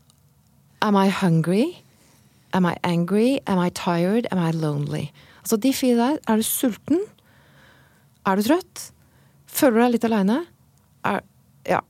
Am 0.86 0.94
I 0.94 1.08
hungry? 1.10 1.72
Am 2.54 2.68
I 2.70 2.76
angry? 2.86 3.40
Am 3.50 3.58
I 3.58 3.72
tired? 3.74 4.28
Am 4.30 4.38
I 4.38 4.52
lonely? 4.54 5.08
Altså 5.42 5.58
de 5.58 5.72
fire 5.74 5.98
der. 5.98 6.20
Er 6.30 6.38
du 6.38 6.46
sulten? 6.46 7.02
Er 8.28 8.38
du 8.38 8.46
trøtt? 8.46 8.84
Føler 9.50 9.74
du 9.74 9.82
deg 9.82 9.92
litt 9.96 10.06
aleine? 10.06 10.38
Ja. 11.66 11.80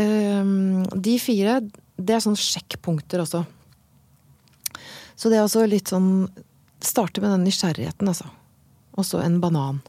Um, 0.00 0.86
de 0.94 1.18
fire, 1.20 1.58
det 1.98 2.16
er 2.16 2.24
sånne 2.24 2.40
sjekkpunkter 2.40 3.20
også. 3.26 3.42
Så 5.18 5.30
det 5.30 5.40
er 5.40 5.46
også 5.46 5.66
litt 5.66 5.90
sånn 5.90 6.28
Starte 6.78 7.18
med 7.18 7.32
den 7.34 7.42
nysgjerrigheten, 7.42 8.06
altså. 8.06 8.28
Og 8.94 9.02
så 9.02 9.18
en 9.18 9.40
banan. 9.42 9.80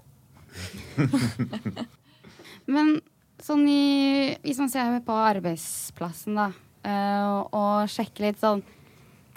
Men 2.74 2.96
sånn 3.38 3.62
i, 3.70 4.34
hvis 4.42 4.58
man 4.58 4.72
ser 4.74 4.96
på 5.06 5.14
arbeidsplassen, 5.14 6.40
da, 6.40 6.48
eh, 6.82 7.28
og 7.54 7.92
sjekker 7.94 8.26
litt 8.26 8.42
sånn 8.42 8.64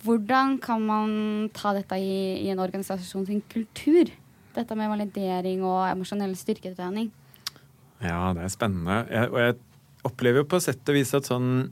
Hvordan 0.02 0.56
kan 0.64 0.80
man 0.82 1.12
ta 1.54 1.74
dette 1.76 2.00
i, 2.00 2.40
i 2.40 2.48
en 2.50 2.64
organisasjon 2.64 3.28
sin 3.28 3.44
kultur? 3.52 4.08
Dette 4.56 4.76
med 4.76 4.90
validering 4.90 5.60
og 5.62 5.84
emosjonell 5.86 6.32
styrketrening. 6.40 7.12
Ja, 8.02 8.32
det 8.34 8.42
er 8.42 8.50
spennende. 8.50 8.96
Jeg, 9.12 9.28
og 9.30 9.38
jeg 9.44 9.54
opplever 10.08 10.42
jo 10.42 10.48
på 10.50 10.58
sett 10.64 10.82
og 10.90 10.98
vis 10.98 11.14
at 11.14 11.28
sånn 11.30 11.70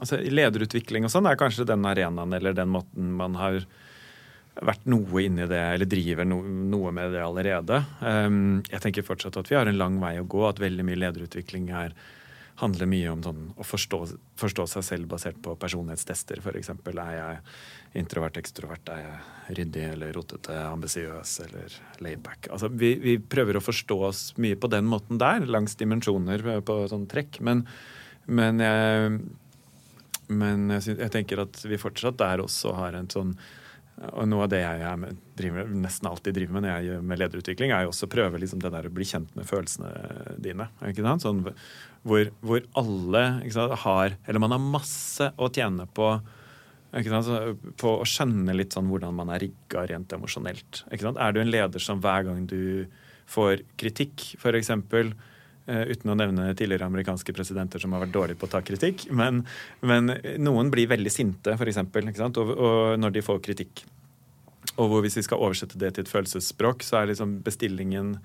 altså 0.00 0.20
Lederutvikling 0.20 1.06
og 1.06 1.12
sånn 1.12 1.28
er 1.28 1.38
kanskje 1.40 1.68
den 1.68 1.86
arenaen 1.88 2.36
eller 2.36 2.56
den 2.56 2.72
måten 2.72 3.14
man 3.18 3.38
har 3.40 3.62
vært 4.64 4.86
noe 4.88 5.22
inni 5.24 5.44
det, 5.48 5.60
eller 5.74 5.88
driver 5.88 6.28
no, 6.28 6.40
noe 6.42 6.92
med 6.94 7.12
det 7.12 7.20
allerede. 7.20 7.82
Um, 8.00 8.62
jeg 8.70 8.82
tenker 8.84 9.04
fortsatt 9.04 9.36
at 9.36 9.50
vi 9.50 9.58
har 9.58 9.68
en 9.68 9.76
lang 9.76 9.98
vei 10.00 10.14
å 10.20 10.28
gå, 10.28 10.46
at 10.48 10.62
veldig 10.62 10.86
mye 10.86 11.00
lederutvikling 11.02 11.68
her 11.74 11.92
handler 12.56 12.88
mye 12.88 13.10
om 13.12 13.20
sånn, 13.24 13.40
å 13.60 13.64
forstå, 13.66 13.98
forstå, 14.40 14.64
seg 14.72 14.84
selv 14.86 15.10
basert 15.10 15.36
på 15.44 15.52
personlighetstester, 15.60 16.40
f.eks. 16.40 16.70
Er 16.72 17.10
jeg 17.18 18.00
introvert, 18.00 18.38
ekstrovert, 18.40 18.92
er 18.94 19.02
jeg 19.02 19.58
ryddig 19.58 19.84
eller 19.90 20.16
rotete, 20.16 20.56
ambisiøs 20.70 21.34
eller 21.44 21.76
laidback? 22.04 22.48
Altså, 22.56 22.70
vi, 22.72 22.94
vi, 23.02 23.18
prøver 23.20 23.58
å 23.58 23.64
forstå 23.64 23.98
oss 24.08 24.22
mye 24.40 24.56
på 24.56 24.72
den 24.72 24.88
måten 24.88 25.20
der, 25.20 25.44
langs 25.44 25.76
dimensjoner 25.76 26.46
på 26.64 26.78
sånn 26.88 27.04
trekk. 27.12 27.42
Men, 27.44 27.66
men, 28.24 28.64
jeg, 28.64 29.20
men 30.28 30.70
jeg, 30.76 30.96
jeg 30.98 31.12
tenker 31.14 31.44
at 31.44 31.62
vi 31.66 31.78
fortsatt 31.80 32.18
der 32.20 32.42
også 32.44 32.74
har 32.78 32.98
en 32.98 33.10
sånn 33.12 33.36
og 33.96 34.26
noe 34.28 34.44
av 34.44 34.50
det 34.52 34.58
jeg 34.60 34.96
med, 35.00 35.20
driver, 35.38 35.68
nesten 35.72 36.08
alltid 36.10 36.36
driver 36.36 36.56
med 36.56 36.66
når 36.66 36.72
jeg 36.74 36.88
gjør 36.90 37.04
med 37.08 37.20
lederutvikling, 37.22 37.70
er 37.72 37.86
jo 37.86 37.92
også 37.94 38.04
å 38.04 38.10
prøve 38.12 38.40
liksom 38.42 38.60
det 38.60 38.70
der 38.74 38.88
å 38.88 38.92
bli 38.92 39.06
kjent 39.08 39.30
med 39.38 39.48
følelsene 39.48 39.92
dine. 40.44 40.66
Sånn, 41.22 41.40
hvor, 42.04 42.28
hvor, 42.42 42.66
alle 42.76 43.22
sant, 43.54 43.72
har 43.86 44.18
Eller 44.28 44.42
man 44.42 44.52
har 44.52 44.60
masse 44.60 45.30
å 45.40 45.48
tjene 45.48 45.88
på 45.96 46.10
på 46.96 47.90
å 47.90 48.04
skjønne 48.08 48.54
litt 48.56 48.72
sånn 48.72 48.86
hvordan 48.88 49.16
man 49.18 49.28
er 49.34 49.42
rigga 49.42 49.82
rent 49.90 50.12
emosjonelt. 50.16 50.84
Er 50.88 51.34
du 51.34 51.40
en 51.42 51.50
leder 51.50 51.82
som 51.82 51.98
hver 52.00 52.24
gang 52.24 52.46
du 52.48 52.86
får 53.28 53.64
kritikk, 53.76 54.22
f.eks., 54.38 54.70
uten 55.66 56.12
å 56.12 56.16
nevne 56.18 56.48
tidligere 56.54 56.86
amerikanske 56.86 57.34
presidenter 57.34 57.82
som 57.82 57.94
har 57.94 58.04
vært 58.04 58.14
dårlige 58.14 58.40
på 58.40 58.46
å 58.48 58.52
ta 58.54 58.62
kritikk. 58.64 59.08
Men, 59.10 59.42
men 59.82 60.14
noen 60.42 60.70
blir 60.72 60.90
veldig 60.92 61.12
sinte, 61.12 61.56
f.eks., 61.56 61.82
og, 61.82 62.96
når 63.02 63.16
de 63.16 63.24
får 63.26 63.42
kritikk. 63.44 63.84
Og 64.76 64.90
hvor 64.90 65.04
hvis 65.04 65.18
vi 65.18 65.24
skal 65.26 65.42
oversette 65.42 65.78
det 65.80 65.94
til 65.96 66.06
et 66.06 66.12
følelsesspråk, 66.12 66.84
så 66.86 67.00
er 67.00 67.12
liksom 67.12 67.40
bestillingen 67.46 68.16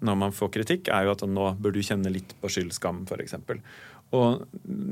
når 0.00 0.16
man 0.16 0.32
får 0.32 0.52
kritikk, 0.54 0.88
er 0.88 1.06
jo 1.06 1.12
at 1.12 1.24
nå 1.28 1.50
bør 1.60 1.74
du 1.76 1.82
kjenne 1.84 2.12
litt 2.12 2.32
på 2.40 2.48
skyld, 2.48 2.72
skam, 2.72 3.02
f.eks. 3.04 3.36
Og 4.16 4.46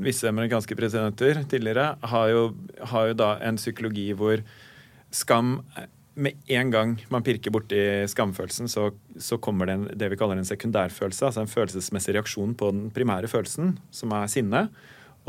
visse 0.05 0.29
amerikanske 0.29 0.77
presidenter 0.79 1.41
tidligere 1.49 1.95
har 2.11 2.27
jo, 2.31 2.43
har 2.93 3.09
jo 3.09 3.17
da 3.17 3.31
en 3.43 3.57
psykologi 3.59 4.11
hvor 4.15 4.43
skam 5.11 5.57
med 6.19 6.37
en 6.51 6.71
gang 6.73 6.95
man 7.13 7.25
pirker 7.25 7.53
borti 7.55 7.79
skamfølelsen, 8.11 8.69
så, 8.71 8.89
så 9.17 9.39
kommer 9.41 9.69
det 9.69 9.77
en, 9.77 9.87
det 9.99 10.11
vi 10.11 10.19
kaller 10.19 10.39
en 10.39 10.47
sekundærfølelse. 10.47 11.25
Altså 11.25 11.43
en 11.45 11.51
følelsesmessig 11.51 12.15
reaksjon 12.17 12.55
på 12.59 12.71
den 12.75 12.89
primære 12.95 13.31
følelsen, 13.31 13.77
som 13.95 14.15
er 14.17 14.29
sinne. 14.31 14.67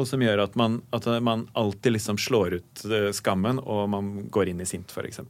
Og 0.01 0.07
som 0.09 0.23
gjør 0.23 0.47
at 0.47 0.55
man, 0.57 0.79
at 0.97 1.07
man 1.23 1.45
alltid 1.59 1.93
liksom 1.99 2.19
slår 2.21 2.61
ut 2.61 2.85
eh, 2.89 3.11
skammen, 3.17 3.61
og 3.61 3.89
man 3.93 4.13
går 4.33 4.53
inn 4.53 4.63
i 4.65 4.69
sint, 4.69 4.93
f.eks. 4.95 5.21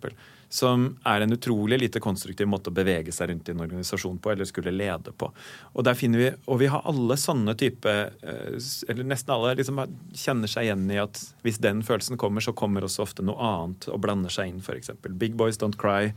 Som 0.50 0.87
er 1.06 1.22
en 1.22 1.35
utrolig 1.35 1.78
lite 1.80 2.02
konstruktiv 2.02 2.48
måte 2.50 2.70
å 2.70 2.74
bevege 2.74 3.12
seg 3.14 3.30
rundt 3.30 3.50
i 3.50 3.54
en 3.54 3.62
organisasjon 3.66 4.18
på, 4.22 4.33
eller 4.33 4.48
skulle 4.48 4.74
lede 4.74 5.14
på. 5.14 5.30
Og 5.74 5.87
der 5.87 5.98
finner 5.98 6.22
vi, 6.22 6.28
og 6.46 6.61
vi 6.62 6.70
har 6.70 6.87
alle 6.90 7.18
sånne 7.18 7.56
type 7.59 7.90
eh, 7.90 8.70
Eller 8.90 9.11
nesten 9.11 9.35
alle 9.35 9.56
liksom 9.59 9.83
kjenner 10.14 10.50
seg 10.50 10.68
igjen 10.68 10.87
i 10.94 11.00
at 11.02 11.22
hvis 11.46 11.59
den 11.62 11.83
følelsen 11.87 12.20
kommer, 12.20 12.44
så 12.44 12.54
kommer 12.54 12.87
også 12.87 13.06
ofte 13.06 13.26
noe 13.26 13.38
annet 13.38 13.90
og 13.90 14.02
blander 14.06 14.33
seg 14.33 14.52
inn, 14.52 14.62
f.eks. 14.62 14.94
Big 15.18 15.35
boys 15.38 15.59
don't 15.59 15.78
cry. 15.80 16.12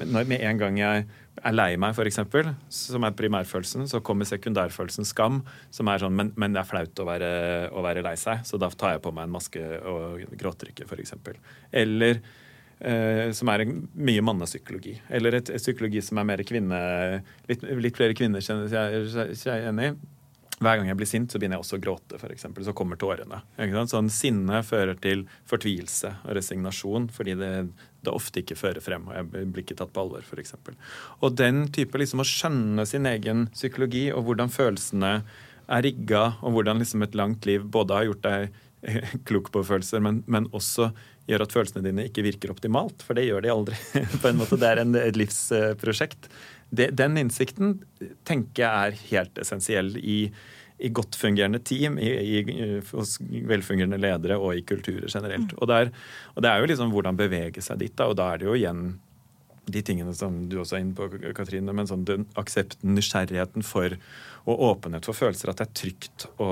Når, 0.00 0.24
med 0.28 0.40
en 0.40 0.60
gang 0.60 0.78
jeg 0.80 1.06
er 1.42 1.54
lei 1.54 1.70
meg, 1.80 1.96
f.eks., 1.96 2.20
som 2.72 3.06
er 3.06 3.16
primærfølelsen, 3.16 3.88
så 3.90 4.00
kommer 4.04 4.28
sekundærfølelsen 4.28 5.08
skam, 5.08 5.42
som 5.72 5.90
er 5.90 6.02
sånn 6.02 6.14
men, 6.16 6.30
men 6.40 6.54
det 6.54 6.62
er 6.62 6.68
flaut 6.68 7.02
å 7.02 7.08
være, 7.08 7.32
å 7.72 7.84
være, 7.84 8.04
lei 8.04 8.14
seg, 8.20 8.44
så 8.48 8.60
da 8.60 8.70
tar 8.72 8.96
jeg 8.96 9.04
på 9.04 9.12
meg 9.16 9.28
en 9.28 9.36
maske 9.36 9.66
og 9.88 10.24
gråter 10.38 10.72
ikke, 10.72 10.88
f.eks. 10.88 11.16
Eller 11.82 12.22
eh, 12.80 13.28
som 13.36 13.52
er 13.52 13.66
en, 13.66 13.76
mye 13.92 14.24
mannepsykologi. 14.24 14.96
Eller 15.12 15.40
et, 15.40 15.52
et, 15.52 15.62
psykologi 15.62 16.04
som 16.04 16.20
er 16.20 16.28
mer 16.32 16.44
kvinne 16.48 16.80
Litt, 17.50 17.64
litt 17.84 17.98
flere 17.98 18.16
kvinner 18.16 18.44
kjenner 18.44 18.72
seg 18.72 19.54
igjen 19.58 19.84
i. 19.84 19.92
Hver 20.62 20.78
gang 20.78 20.86
jeg 20.92 20.98
blir 21.00 21.08
sint, 21.10 21.32
så 21.32 21.40
begynner 21.40 21.58
jeg 21.58 21.64
også 21.64 21.78
å 21.80 21.82
gråte, 21.82 22.18
f.eks. 22.20 22.46
Så 22.68 22.74
kommer 22.76 23.00
tårene. 23.00 23.40
Sånn 23.90 24.10
Sinne 24.12 24.60
fører 24.66 24.94
til 25.02 25.24
fortvilelse 25.50 26.12
og 26.22 26.36
resignasjon 26.38 27.08
fordi 27.12 27.34
det, 27.40 27.50
det, 28.02 28.12
ofte 28.12 28.42
ikke 28.42 28.58
fører 28.58 28.84
frem, 28.84 29.06
og 29.08 29.16
jeg 29.16 29.46
blir 29.52 29.64
ikke 29.64 29.78
tatt 29.78 29.92
på 29.94 30.04
alvor, 30.04 30.24
f.eks. 30.26 30.56
Og 31.22 31.38
den 31.38 31.64
type 31.74 32.00
liksom 32.00 32.22
å 32.22 32.28
skjønne 32.28 32.86
sin 32.88 33.08
egen 33.10 33.46
psykologi 33.54 34.08
og 34.14 34.26
hvordan 34.26 34.52
følelsene 34.52 35.14
er 35.72 35.86
rigga, 35.86 36.24
og 36.42 36.56
hvordan 36.56 36.82
liksom 36.82 37.06
et 37.06 37.16
langt 37.18 37.46
liv 37.48 37.64
både 37.64 37.98
har 37.98 38.08
gjort 38.10 38.26
deg 38.26 38.60
klok 39.28 39.52
på 39.54 39.62
følelser, 39.66 40.02
men, 40.04 40.24
men 40.26 40.50
også 40.52 40.90
gjør 41.30 41.44
at 41.44 41.54
følelsene 41.54 41.84
dine 41.86 42.08
ikke 42.08 42.24
virker 42.26 42.50
optimalt. 42.50 43.04
For 43.06 43.14
det 43.14 43.28
gjør 43.28 43.44
de 43.44 43.52
aldri. 43.52 43.78
på 44.22 44.32
en 44.32 44.40
måte. 44.40 44.58
Det 44.58 44.72
er 44.72 44.82
en, 44.82 44.98
et 44.98 45.18
livsprosjekt 45.20 46.26
det, 46.72 46.88
den 46.96 47.18
innsikten 47.20 47.76
tenker 48.28 48.64
jeg 48.64 48.88
er 48.88 49.00
helt 49.10 49.40
essensiell 49.42 49.92
i, 50.00 50.18
i 50.82 50.90
godt 50.94 51.16
fungerende 51.18 51.60
team, 51.62 51.98
i, 52.02 52.10
i, 52.10 52.66
hos 52.90 53.16
velfungerende 53.22 54.00
ledere 54.00 54.38
og 54.40 54.58
i 54.58 54.64
kulturer 54.66 55.06
generelt. 55.06 55.52
Mm. 55.52 55.58
Og, 55.60 55.70
der, 55.70 55.92
og, 56.34 56.42
det 56.42 56.50
er 56.50 56.60
jo 56.60 56.68
liksom 56.72 56.92
hvordan 56.94 57.18
bevege 57.18 57.62
seg 57.64 57.80
dit, 57.82 57.94
da, 57.98 58.10
og 58.10 58.18
da 58.18 58.32
er 58.32 58.42
det 58.42 58.48
jo 58.48 58.58
igjen 58.58 58.84
de 59.72 59.82
tingene 59.86 60.10
som 60.18 60.40
du 60.50 60.56
også 60.58 60.76
er 60.76 60.82
inne 60.82 60.96
på, 60.98 61.06
Katrine, 61.36 61.74
men 61.76 61.86
sånn 61.86 62.06
den 62.08 62.26
aksepten, 62.40 62.96
nysgjerrigheten 62.96 63.62
for 63.66 63.94
og 64.50 64.64
åpenhet 64.72 65.06
for 65.06 65.14
følelser. 65.14 65.52
At 65.52 65.60
det 65.60 65.68
er 65.68 65.76
trygt 65.78 66.26
å, 66.42 66.48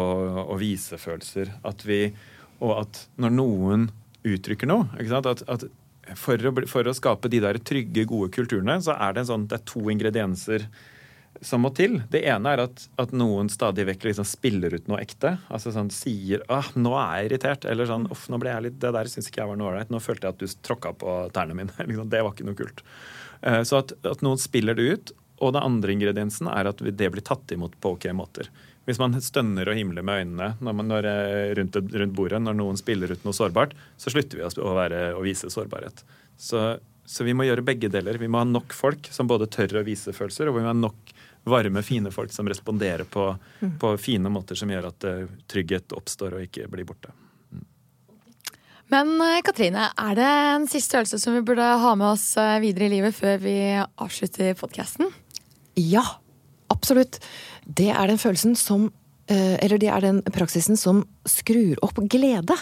å 0.46 0.58
vise 0.60 0.98
følelser. 1.00 1.50
At 1.66 1.82
vi, 1.88 2.04
og 2.62 2.76
at 2.84 3.02
når 3.20 3.34
noen 3.34 3.88
uttrykker 4.26 4.68
noe 4.68 4.86
at, 5.16 5.42
at, 5.48 5.66
for 6.18 6.46
å, 6.46 6.54
for 6.70 6.86
å, 6.86 6.94
skape 6.96 7.30
de 7.32 7.40
der 7.42 7.58
trygge, 7.66 8.06
gode 8.08 8.30
kulturene, 8.34 8.78
så 8.84 8.94
er 8.94 9.16
det, 9.16 9.26
sånn, 9.30 9.48
det 9.50 9.58
er 9.58 9.66
to 9.68 9.82
ingredienser 9.92 10.68
som 11.40 11.62
må 11.64 11.70
til. 11.76 12.00
Det 12.12 12.20
ene 12.28 12.52
er 12.52 12.64
at, 12.66 12.82
at 13.00 13.12
noen 13.16 13.48
stadig 13.52 13.86
vekk 13.88 14.08
liksom 14.10 14.26
spiller 14.28 14.74
ut 14.76 14.90
noe 14.90 15.00
ekte. 15.02 15.36
Altså 15.48 15.72
sånn 15.74 15.92
sier 15.94 16.42
ah, 16.52 16.68
'nå 16.74 16.92
er 16.98 17.14
jeg 17.14 17.30
irritert', 17.30 17.66
eller 17.70 17.88
sånn 17.88 18.08
'uff, 18.10 18.28
nå 18.28 18.40
ble 18.42 18.52
jeg 18.52 18.66
litt 18.66 18.80
Det 18.82 18.92
der 18.96 19.10
syns 19.10 19.30
ikke 19.30 19.44
jeg 19.44 19.52
var 19.52 19.60
noe 19.60 19.70
ålreit. 19.72 19.92
Nå 19.92 20.02
følte 20.02 20.28
jeg 20.28 20.36
at 20.36 20.42
du 20.42 20.60
tråkka 20.68 20.92
på 21.00 21.16
tærne 21.36 21.56
mine'. 21.56 21.72
Liksom, 21.88 22.10
det 22.12 22.22
var 22.26 22.34
ikke 22.34 22.48
noe 22.48 22.58
kult. 22.58 22.84
Uh, 23.40 23.62
så 23.64 23.80
at, 23.80 23.94
at, 24.04 24.24
noen 24.26 24.40
spiller 24.40 24.76
det 24.76 24.88
ut. 24.90 25.14
Og 25.40 25.54
den 25.56 25.64
andre 25.64 25.94
ingrediensen 25.94 26.50
er 26.52 26.68
at 26.68 26.82
det 26.84 27.08
blir 27.14 27.24
tatt 27.24 27.48
imot 27.54 27.78
på 27.80 27.94
ok 27.96 28.10
måter. 28.12 28.50
Hvis 28.84 29.00
man 29.00 29.14
stønner 29.24 29.70
og 29.70 29.78
himler 29.78 30.04
med 30.04 30.24
øynene 30.24 30.50
når 30.60 30.76
man, 30.76 30.88
når, 30.90 31.06
eh, 31.08 31.52
rundt, 31.56 31.76
rundt, 31.76 32.14
bordet 32.16 32.40
når 32.42 32.58
noen 32.58 32.76
spiller 32.76 33.12
ut 33.12 33.24
noe 33.24 33.36
sårbart, 33.36 33.72
så 33.96 34.12
slutter 34.12 34.36
vi 34.36 34.44
å, 34.44 34.74
være, 34.76 35.00
å 35.16 35.24
vise 35.24 35.48
sårbarhet. 35.52 36.02
Så, 36.36 36.64
så, 37.04 37.24
vi 37.24 37.32
må 37.36 37.46
gjøre 37.48 37.64
begge 37.64 37.88
deler. 37.92 38.20
Vi 38.20 38.28
må 38.28 38.42
ha 38.42 38.48
nok 38.48 38.76
folk 38.76 39.08
som 39.12 39.30
både 39.30 39.48
tør 39.52 39.80
å 39.80 39.86
vise 39.86 40.12
følelser, 40.16 40.50
og 40.50 40.58
vi 40.58 40.64
må 40.64 40.72
ha 40.72 40.76
nok 40.76 41.12
varme, 41.48 41.83
fine 41.83 42.12
folk 42.12 42.33
som 42.33 42.48
responderer 42.48 43.07
på, 43.09 43.31
mm. 43.61 43.79
på 43.81 43.94
fine 43.98 44.33
måter 44.33 44.59
som 44.59 44.70
gjør 44.70 44.90
at 44.90 45.09
uh, 45.09 45.26
trygghet 45.50 45.94
oppstår 45.96 46.37
og 46.37 46.46
ikke 46.46 46.68
blir 46.72 46.88
borte. 46.88 47.14
Mm. 47.50 47.64
Men 48.92 49.14
uh, 49.22 49.38
Katrine, 49.46 49.88
er 49.96 50.18
det 50.18 50.29
en 50.29 50.68
siste 50.70 51.00
øvelse 51.00 51.20
som 51.22 51.38
vi 51.38 51.44
burde 51.46 51.64
ha 51.85 51.94
med 51.96 52.12
oss 52.12 52.33
videre 52.62 52.90
i 52.90 52.94
livet 52.98 53.16
før 53.16 53.40
vi 53.42 53.57
avslutter 53.79 54.53
podkasten? 54.61 55.09
Ja, 55.81 56.05
absolutt 56.68 57.22
det 57.66 57.90
er 57.92 58.11
den 58.11 58.20
følelsen 58.20 58.57
som 58.59 58.90
eh, 59.31 59.57
Eller 59.62 59.79
det 59.79 59.90
er 59.92 60.05
den 60.05 60.22
praksisen 60.35 60.79
som 60.81 61.05
skrur 61.29 61.79
opp 61.85 62.00
glede. 62.11 62.57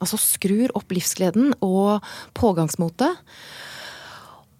Altså 0.00 0.18
skrur 0.20 0.72
opp 0.76 0.92
livsgleden 0.92 1.54
og 1.64 2.04
pågangsmotet. 2.36 3.20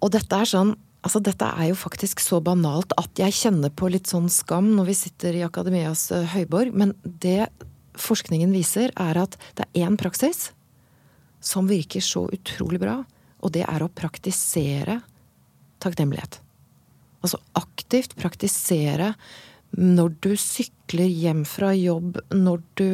Og 0.01 0.13
dette 0.15 0.37
er 0.37 0.49
sånn 0.49 0.75
Altså, 1.01 1.23
dette 1.25 1.47
er 1.49 1.71
jo 1.71 1.79
faktisk 1.81 2.21
så 2.21 2.43
banalt 2.45 2.93
at 3.01 3.21
jeg 3.21 3.37
kjenner 3.37 3.73
på 3.73 3.89
litt 3.93 4.11
sånn 4.11 4.29
skam 4.33 4.75
når 4.77 4.91
vi 4.91 4.97
sitter 4.99 5.39
i 5.39 5.45
Akademias 5.47 6.11
uh, 6.13 6.27
høyborg, 6.35 6.75
men 6.77 6.93
det 7.05 7.49
forskningen 8.01 8.53
viser, 8.53 8.93
er 9.01 9.21
at 9.23 9.37
det 9.57 9.67
er 9.67 9.87
én 9.87 9.97
praksis 10.01 10.51
som 11.41 11.69
virker 11.71 12.05
så 12.05 12.27
utrolig 12.29 12.81
bra, 12.83 12.99
og 13.41 13.55
det 13.57 13.65
er 13.65 13.83
å 13.83 13.89
praktisere 13.89 15.01
takknemlighet. 15.81 16.43
Altså 17.25 17.41
aktivt 17.57 18.17
praktisere 18.21 19.15
når 19.77 20.17
du 20.25 20.33
sykler 20.41 21.09
hjem 21.09 21.45
fra 21.49 21.73
jobb, 21.77 22.19
når 22.35 22.63
du 22.81 22.89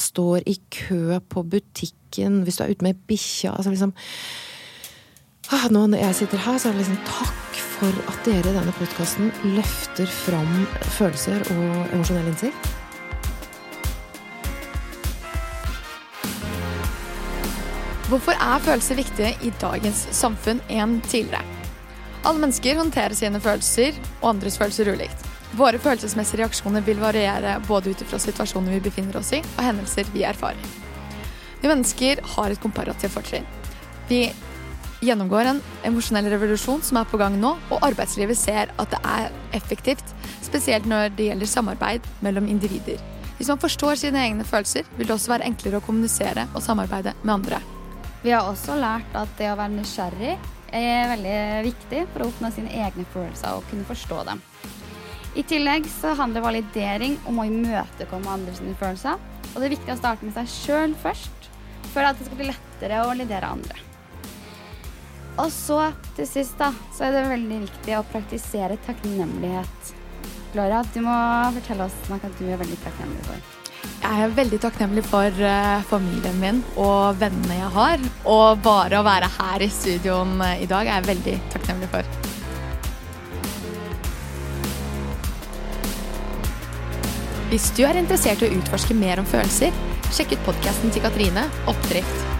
står 0.00 0.46
i 0.48 0.56
kø 0.72 1.18
på 1.28 1.44
butikken, 1.52 2.40
hvis 2.44 2.60
du 2.60 2.64
er 2.64 2.72
ute 2.72 2.86
med 2.86 3.00
bikkja 3.10 3.52
altså 3.52 3.74
liksom 3.74 3.92
ah, 5.54 5.66
Nå 5.70 5.86
når 5.90 6.04
jeg 6.04 6.18
sitter 6.22 6.42
her, 6.44 6.58
så 6.58 6.70
er 6.70 6.76
det 6.76 6.84
liksom 6.84 7.00
Takk 7.08 7.62
for 7.80 8.02
at 8.12 8.26
dere 8.26 8.50
i 8.50 8.56
denne 8.58 8.74
podkasten 8.76 9.30
løfter 9.56 10.10
fram 10.12 10.66
følelser 10.98 11.40
og 11.54 11.94
emosjonell 11.94 12.28
innsikt. 12.32 12.76
Hvorfor 18.10 18.34
er 18.34 18.62
følelser 18.66 18.98
viktige 18.98 19.30
i 19.46 19.52
dagens 19.62 20.02
samfunn 20.18 20.58
enn 20.68 20.98
tidligere? 21.06 21.46
Alle 22.26 22.42
mennesker 22.42 22.76
håndterer 22.76 23.14
sine 23.16 23.40
følelser 23.40 23.96
og 24.20 24.32
andres 24.34 24.58
følelser 24.60 24.90
ulikt. 24.92 25.28
Våre 25.56 25.78
følelsesmessige 25.82 26.42
reaksjoner 26.42 26.84
vil 26.86 27.00
variere 27.00 27.56
både 27.66 27.94
ut 27.94 28.02
ifra 28.02 28.18
situasjoner 28.22 28.76
vi 28.76 28.82
befinner 28.84 29.16
oss 29.18 29.32
i, 29.34 29.40
og 29.56 29.62
hendelser 29.64 30.10
vi 30.12 30.26
erfarer. 30.26 30.74
Vi 31.62 31.70
mennesker 31.70 32.20
har 32.34 32.50
et 32.50 32.60
komparativt 32.62 33.14
fortrinn. 33.14 33.48
Vi 34.10 34.24
gjennomgår 35.00 35.48
en 35.50 35.60
emosjonell 35.88 36.28
revolusjon 36.32 36.82
som 36.84 37.00
er 37.00 37.08
på 37.08 37.20
gang 37.20 37.38
nå, 37.40 37.54
og 37.72 37.86
arbeidslivet 37.86 38.38
ser 38.38 38.72
at 38.76 38.92
det 38.92 39.00
er 39.06 39.30
effektivt, 39.56 40.14
spesielt 40.44 40.88
når 40.88 41.14
det 41.16 41.30
gjelder 41.30 41.50
samarbeid 41.50 42.08
mellom 42.24 42.48
individer. 42.50 43.00
Hvis 43.38 43.48
man 43.48 43.60
forstår 43.62 43.96
sine 43.96 44.20
egne 44.20 44.44
følelser, 44.44 44.88
vil 44.98 45.08
det 45.08 45.14
også 45.16 45.32
være 45.32 45.48
enklere 45.48 45.80
å 45.80 45.84
kommunisere 45.84 46.44
og 46.52 46.64
samarbeide 46.64 47.14
med 47.22 47.34
andre. 47.38 47.60
Vi 48.20 48.34
har 48.34 48.44
også 48.44 48.76
lært 48.76 49.14
at 49.16 49.32
det 49.38 49.48
å 49.48 49.56
være 49.56 49.78
nysgjerrig 49.78 50.34
er 50.76 51.08
veldig 51.14 51.38
viktig 51.70 52.04
for 52.12 52.22
å 52.22 52.28
oppnå 52.28 52.50
sine 52.52 52.74
egne 52.84 53.06
følelser 53.14 53.56
og 53.56 53.64
kunne 53.70 53.88
forstå 53.88 54.22
dem. 54.28 54.44
I 55.40 55.44
tillegg 55.46 55.86
så 55.88 56.12
handler 56.18 56.44
validering 56.44 57.16
om 57.30 57.38
å 57.40 57.46
imøtekomme 57.48 58.34
andres 58.34 58.60
følelser. 58.60 59.16
Og 59.50 59.56
det 59.56 59.68
er 59.70 59.76
viktig 59.78 59.94
å 59.94 59.98
starte 59.98 60.26
med 60.26 60.36
seg 60.36 60.50
sjøl 60.52 60.96
først, 61.00 61.48
for 61.94 62.06
at 62.06 62.18
det 62.18 62.28
skal 62.28 62.42
bli 62.42 62.50
lettere 62.50 63.00
å 63.00 63.08
validere 63.14 63.54
andre. 63.56 63.89
Og 65.38 65.48
så 65.54 65.78
til 66.16 66.28
sist 66.28 66.58
da, 66.60 66.72
så 66.96 67.06
er 67.06 67.16
det 67.16 67.28
veldig 67.30 67.62
viktig 67.68 67.96
å 67.98 68.04
praktisere 68.10 68.80
takknemlighet. 68.86 69.94
Gloria, 70.50 70.82
du 70.94 71.00
må 71.04 71.16
fortelle 71.60 71.86
oss 71.86 71.96
noe 72.10 72.34
du 72.40 72.44
er 72.50 72.58
veldig 72.60 72.78
takknemlig 72.82 73.24
for. 73.28 73.56
Jeg 74.00 74.24
er 74.24 74.32
veldig 74.36 74.58
takknemlig 74.60 75.04
for 75.06 75.42
uh, 75.44 75.84
familien 75.88 76.40
min 76.40 76.58
og 76.80 77.20
vennene 77.20 77.60
jeg 77.60 77.70
har. 77.76 78.02
Og 78.28 78.64
bare 78.64 78.98
å 78.98 79.06
være 79.06 79.30
her 79.38 79.64
i 79.64 79.70
studioen 79.72 80.40
uh, 80.42 80.56
i 80.58 80.68
dag 80.68 80.88
er 80.88 80.98
jeg 80.98 81.10
veldig 81.12 81.36
takknemlig 81.54 81.90
for. 81.94 82.18
Hvis 87.50 87.70
du 87.74 87.82
er 87.82 87.98
interessert 87.98 88.44
i 88.44 88.50
å 88.50 88.58
utforske 88.60 88.94
mer 88.94 89.22
om 89.22 89.26
følelser, 89.26 89.74
sjekk 90.14 90.36
ut 90.36 90.44
podkasten 90.50 90.92
til 90.94 91.02
Katrine, 91.02 91.48
Oppdrift. 91.70 92.39